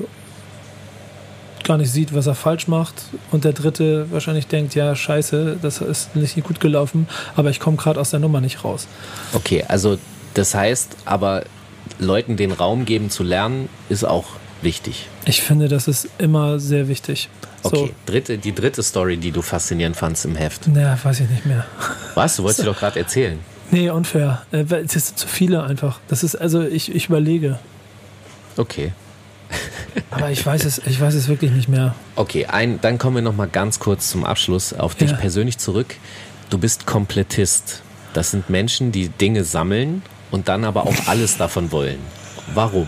[1.64, 2.94] gar nicht sieht, was er falsch macht
[3.32, 7.76] und der dritte wahrscheinlich denkt, ja, scheiße, das ist nicht gut gelaufen, aber ich komme
[7.76, 8.88] gerade aus der Nummer nicht raus.
[9.34, 9.98] Okay, also
[10.34, 11.44] das heißt, aber
[12.00, 14.26] Leuten den Raum geben zu lernen, ist auch
[14.62, 15.08] wichtig.
[15.26, 17.30] Ich finde, das ist immer sehr wichtig.
[17.64, 18.12] Okay, so.
[18.12, 20.68] dritte, die dritte Story, die du faszinierend fandst im Heft.
[20.68, 21.66] Naja, weiß ich nicht mehr.
[22.16, 22.38] Was?
[22.38, 22.64] Du wolltest so.
[22.64, 23.40] sie doch gerade erzählen.
[23.72, 24.44] Nee, unfair.
[24.52, 26.00] Äh, es sind zu viele einfach.
[26.08, 27.60] Das ist, also ich, ich überlege.
[28.56, 28.94] Okay.
[30.12, 31.96] Aber ich weiß es, ich weiß es wirklich nicht mehr.
[32.16, 35.18] Okay, ein, dann kommen wir noch mal ganz kurz zum Abschluss auf dich ja.
[35.18, 35.96] persönlich zurück.
[36.50, 37.82] Du bist Komplettist.
[38.14, 40.02] Das sind Menschen, die Dinge sammeln
[40.32, 42.00] und dann aber auch alles davon wollen.
[42.54, 42.88] Warum?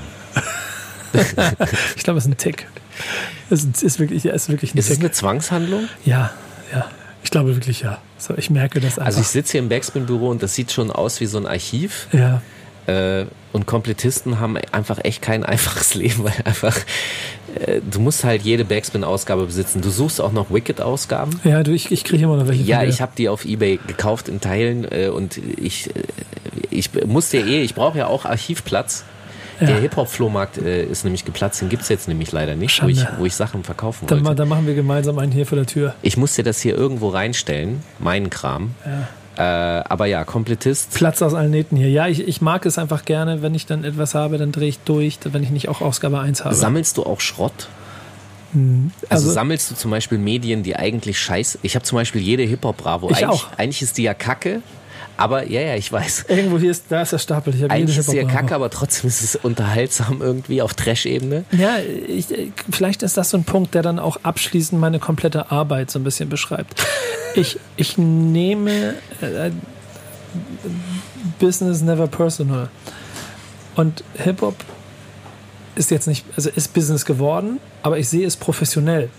[1.95, 2.67] ich glaube, es ist ein Tick.
[3.49, 4.93] Es ist, ist wirklich, ist wirklich ein ist Tick.
[4.93, 5.89] Ist es eine Zwangshandlung?
[6.05, 6.31] Ja,
[6.73, 6.85] ja.
[7.23, 7.99] Ich glaube wirklich ja.
[8.17, 9.05] So, ich merke das einfach.
[9.05, 12.07] Also ich sitze hier im Backspin-Büro und das sieht schon aus wie so ein Archiv.
[12.11, 12.41] Ja.
[12.87, 16.77] Äh, und Komplettisten haben einfach echt kein einfaches Leben, weil einfach
[17.55, 19.81] äh, du musst halt jede Backspin-Ausgabe besitzen.
[19.81, 21.39] Du suchst auch noch Wicked-Ausgaben.
[21.43, 22.63] Ja, du, ich, ich kriege immer noch welche.
[22.63, 26.03] Ja, ich habe die auf Ebay gekauft in Teilen äh, und ich, äh,
[26.69, 29.03] ich muss dir eh, ich brauche ja auch Archivplatz.
[29.59, 29.67] Ja.
[29.67, 33.25] Der Hip-Hop-Flohmarkt äh, ist nämlich geplatzt, den gibt's jetzt nämlich leider nicht, wo ich, wo
[33.25, 34.35] ich Sachen verkaufen dann, wollte.
[34.37, 35.95] Dann machen wir gemeinsam einen hier vor der Tür.
[36.01, 38.71] Ich muss dir das hier irgendwo reinstellen, meinen Kram.
[38.85, 39.79] Ja.
[39.79, 40.93] Äh, aber ja, Komplettist.
[40.93, 41.89] Platz aus allen Nähten hier.
[41.89, 44.79] Ja, ich, ich mag es einfach gerne, wenn ich dann etwas habe, dann drehe ich
[44.79, 46.55] durch, wenn ich nicht auch Ausgabe 1 habe.
[46.55, 47.67] Sammelst du auch Schrott?
[48.53, 51.59] Hm, Also, Also, sammelst du zum Beispiel Medien, die eigentlich scheiße.
[51.63, 53.09] Ich habe zum Beispiel jede Hip-Hop-Bravo.
[53.11, 53.47] Ich Eigentlich, auch.
[53.57, 54.61] eigentlich ist die ja kacke,
[55.19, 56.25] aber ja, ja, ich weiß.
[56.29, 57.53] irgendwo hier ist, da ist der Stapel.
[57.53, 61.43] Ich Eigentlich ist sie ja kacke, aber trotzdem ist es unterhaltsam irgendwie auf Trash-Ebene.
[61.51, 62.27] Ja, ich,
[62.71, 66.05] vielleicht ist das so ein Punkt, der dann auch abschließend meine komplette Arbeit so ein
[66.05, 66.81] bisschen beschreibt.
[67.35, 69.51] Ich, ich nehme äh,
[71.39, 72.69] Business never personal.
[73.75, 74.55] Und Hip-Hop
[75.75, 79.09] ist jetzt nicht, also ist Business geworden, aber ich sehe es professionell.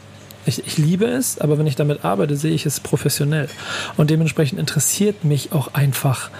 [0.50, 3.48] Ich, ich liebe es, aber wenn ich damit arbeite, sehe ich es professionell.
[3.96, 6.30] Und dementsprechend interessiert mich auch einfach,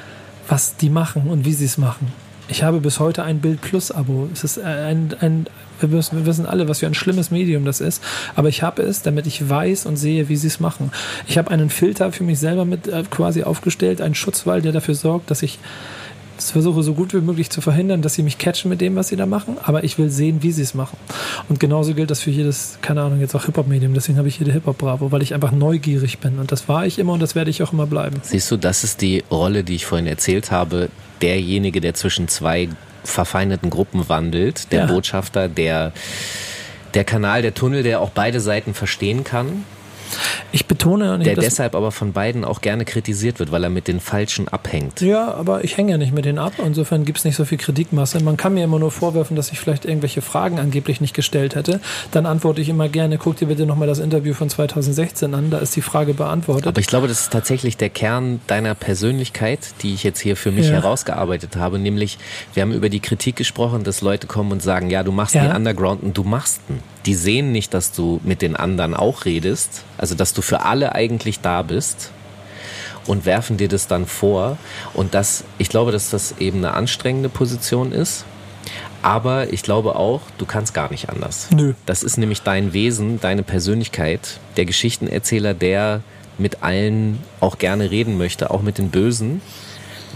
[0.49, 2.13] was die machen und wie sie es machen.
[2.49, 4.29] Ich habe bis heute ein Bild Plus Abo.
[4.33, 5.47] Es ist ein, ein
[5.79, 8.03] wir, wissen, wir wissen alle, was für ein schlimmes Medium das ist,
[8.35, 10.91] aber ich habe es, damit ich weiß und sehe, wie sie es machen.
[11.29, 14.97] Ich habe einen Filter für mich selber mit äh, quasi aufgestellt, einen Schutzwall, der dafür
[14.97, 15.61] sorgt, dass ich
[16.41, 19.09] es versuche so gut wie möglich zu verhindern, dass sie mich catchen mit dem, was
[19.09, 20.97] sie da machen, aber ich will sehen, wie sie es machen.
[21.49, 23.93] Und genauso gilt das für jedes, keine Ahnung, jetzt auch Hip-Hop-Medium.
[23.95, 26.39] Deswegen habe ich jede Hip-Hop-Bravo, weil ich einfach neugierig bin.
[26.39, 28.17] Und das war ich immer und das werde ich auch immer bleiben.
[28.23, 30.89] Siehst du, das ist die Rolle, die ich vorhin erzählt habe.
[31.21, 32.69] Derjenige, der zwischen zwei
[33.05, 34.87] verfeindeten Gruppen wandelt, der Ja.
[34.87, 35.93] Botschafter, der,
[36.95, 39.65] der Kanal, der Tunnel, der auch beide Seiten verstehen kann,
[40.53, 44.01] Ich betone, der deshalb aber von beiden auch gerne kritisiert wird, weil er mit den
[44.01, 45.01] Falschen abhängt.
[45.01, 46.53] Ja, aber ich hänge ja nicht mit denen ab.
[46.65, 48.21] Insofern gibt es nicht so viel Kritikmasse.
[48.23, 51.81] Man kann mir immer nur vorwerfen, dass ich vielleicht irgendwelche Fragen angeblich nicht gestellt hätte.
[52.11, 55.59] Dann antworte ich immer gerne, guck dir bitte nochmal das Interview von 2016 an, da
[55.59, 56.67] ist die Frage beantwortet.
[56.67, 60.51] Aber ich glaube, das ist tatsächlich der Kern deiner Persönlichkeit, die ich jetzt hier für
[60.53, 60.75] mich Ja.
[60.75, 61.79] herausgearbeitet habe.
[61.79, 62.19] Nämlich,
[62.55, 65.45] wir haben über die Kritik gesprochen, dass Leute kommen und sagen, ja, du machst Ja.
[65.47, 66.81] den Underground und du machst ihn.
[67.07, 70.95] Die sehen nicht, dass du mit den anderen auch redest, also dass du für alle
[70.95, 72.11] eigentlich da bist
[73.07, 74.57] und werfen dir das dann vor.
[74.95, 78.25] Und das, ich glaube, dass das eben eine anstrengende Position ist.
[79.03, 81.49] Aber ich glaube auch, du kannst gar nicht anders.
[81.55, 81.73] Nö.
[81.87, 86.03] Das ist nämlich dein Wesen, deine Persönlichkeit, der Geschichtenerzähler, der
[86.37, 89.41] mit allen auch gerne reden möchte, auch mit den Bösen,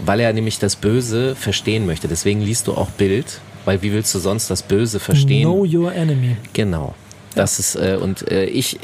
[0.03, 2.07] weil er nämlich das Böse verstehen möchte.
[2.07, 5.49] Deswegen liest du auch Bild, weil wie willst du sonst das Böse verstehen?
[5.49, 6.37] Know your enemy.
[6.53, 6.93] Genau.
[7.33, 8.79] Das ist äh, und äh, ich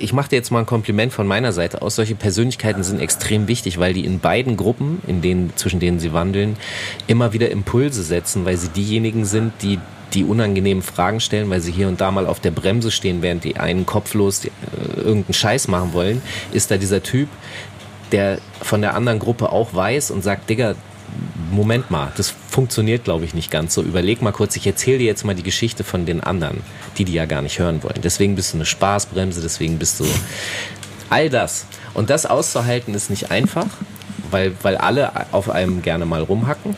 [0.00, 1.96] ich mache dir jetzt mal ein Kompliment von meiner Seite aus.
[1.96, 6.12] Solche Persönlichkeiten sind extrem wichtig, weil die in beiden Gruppen, in denen zwischen denen sie
[6.12, 6.56] wandeln,
[7.06, 9.78] immer wieder Impulse setzen, weil sie diejenigen sind, die
[10.12, 13.44] die unangenehmen Fragen stellen, weil sie hier und da mal auf der Bremse stehen, während
[13.44, 16.20] die einen kopflos die, äh, irgendeinen Scheiß machen wollen,
[16.52, 17.28] ist da dieser Typ,
[18.10, 20.74] der von der anderen Gruppe auch weiß und sagt, Digga,
[21.50, 23.82] Moment mal, das funktioniert, glaube ich, nicht ganz so.
[23.82, 26.62] Überleg mal kurz, ich erzähle dir jetzt mal die Geschichte von den anderen,
[26.96, 28.00] die die ja gar nicht hören wollen.
[28.02, 30.06] Deswegen bist du eine Spaßbremse, deswegen bist du
[31.08, 31.66] all das.
[31.92, 33.66] Und das auszuhalten ist nicht einfach,
[34.30, 36.76] weil, weil alle auf einem gerne mal rumhacken.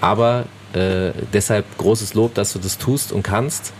[0.00, 3.72] Aber äh, deshalb großes Lob, dass du das tust und kannst.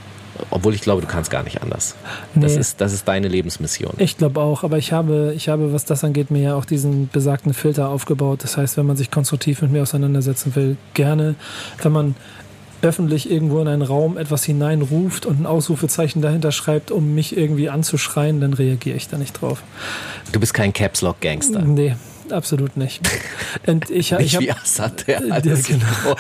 [0.51, 1.95] Obwohl ich glaube, du kannst gar nicht anders.
[2.35, 2.61] Das, Nee.
[2.61, 3.93] ist, das ist deine Lebensmission.
[3.99, 7.09] Ich glaube auch, aber ich habe, ich habe, was das angeht, mir ja auch diesen
[7.09, 8.43] besagten Filter aufgebaut.
[8.43, 11.35] Das heißt, wenn man sich konstruktiv mit mir auseinandersetzen will, gerne,
[11.83, 12.15] wenn man
[12.83, 17.69] öffentlich irgendwo in einen Raum etwas hineinruft und ein Ausrufezeichen dahinter schreibt, um mich irgendwie
[17.69, 19.63] anzuschreien, dann reagiere ich da nicht drauf.
[20.33, 21.61] Du bist kein Caps Lock Gangster.
[21.61, 21.95] Nee,
[22.33, 23.01] absolut nicht.
[23.67, 26.17] Und ich, ich Nicht hab, wie Assad, der Ja, alles genau.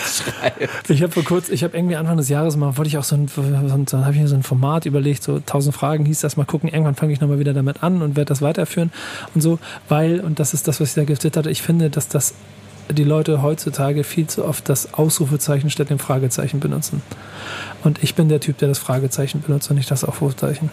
[0.88, 3.16] Ich habe vor kurz, ich habe irgendwie Anfang des Jahres mal, wollte ich auch so
[3.16, 6.20] ein, so ein, dann habe ich mir so ein Format überlegt, so 1000 Fragen hieß
[6.20, 8.92] das, mal gucken, irgendwann fange ich nochmal wieder damit an und werde das weiterführen
[9.34, 9.58] und so,
[9.88, 12.34] weil, und das ist das, was ich da getwittert hatte, ich finde, dass das
[12.92, 17.02] die Leute heutzutage viel zu oft das Ausrufezeichen statt dem Fragezeichen benutzen.
[17.84, 20.70] Und ich bin der Typ, der das Fragezeichen benutzt und nicht das Ausrufezeichen.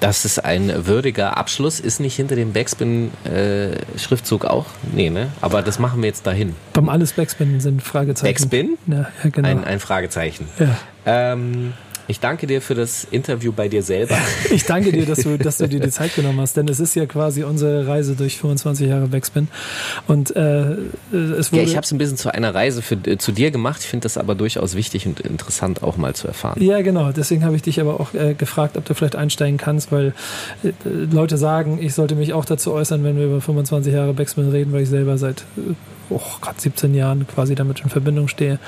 [0.00, 1.78] Das ist ein würdiger Abschluss.
[1.78, 4.66] Ist nicht hinter dem Backspin-Schriftzug auch?
[4.92, 5.28] Nee, ne?
[5.42, 6.56] Aber das machen wir jetzt dahin.
[6.72, 8.32] Beim alles Backspin sind Fragezeichen.
[8.32, 8.78] Backspin?
[8.86, 9.48] Ja, ja genau.
[9.48, 10.48] Ein, ein Fragezeichen.
[10.58, 10.76] ja.
[11.04, 11.74] Ähm,
[12.10, 14.18] ich danke dir für das Interview bei dir selber.
[14.50, 16.94] Ich danke dir, dass du, dass du dir die Zeit genommen hast, denn es ist
[16.96, 19.48] ja quasi unsere Reise durch 25 Jahre Backspin.
[20.08, 20.76] Und äh,
[21.12, 21.62] es wurde.
[21.62, 23.80] Ja, ich habe es ein bisschen zu einer Reise für, äh, zu dir gemacht.
[23.82, 26.60] Ich finde das aber durchaus wichtig und interessant auch mal zu erfahren.
[26.62, 27.12] ja, genau.
[27.12, 30.12] Deswegen habe ich dich aber auch äh, gefragt, ob du vielleicht einsteigen kannst, weil
[30.64, 34.48] äh, Leute sagen, ich sollte mich auch dazu äußern, wenn wir über 25 Jahre Backspin
[34.50, 35.74] reden, weil ich selber seit äh,
[36.10, 38.58] oh Gott, 17 Jahren quasi damit in Verbindung stehe.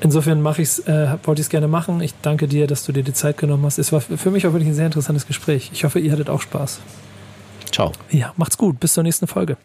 [0.00, 2.00] Insofern mache ich's, äh, wollte ich es gerne machen.
[2.00, 3.78] Ich danke dir, dass du dir die Zeit genommen hast.
[3.78, 5.70] Es war für mich auch wirklich ein sehr interessantes Gespräch.
[5.72, 6.80] Ich hoffe, ihr hattet auch Spaß.
[7.70, 7.92] Ciao.
[8.10, 8.80] Ja, macht's gut.
[8.80, 9.56] Bis zur nächsten Folge.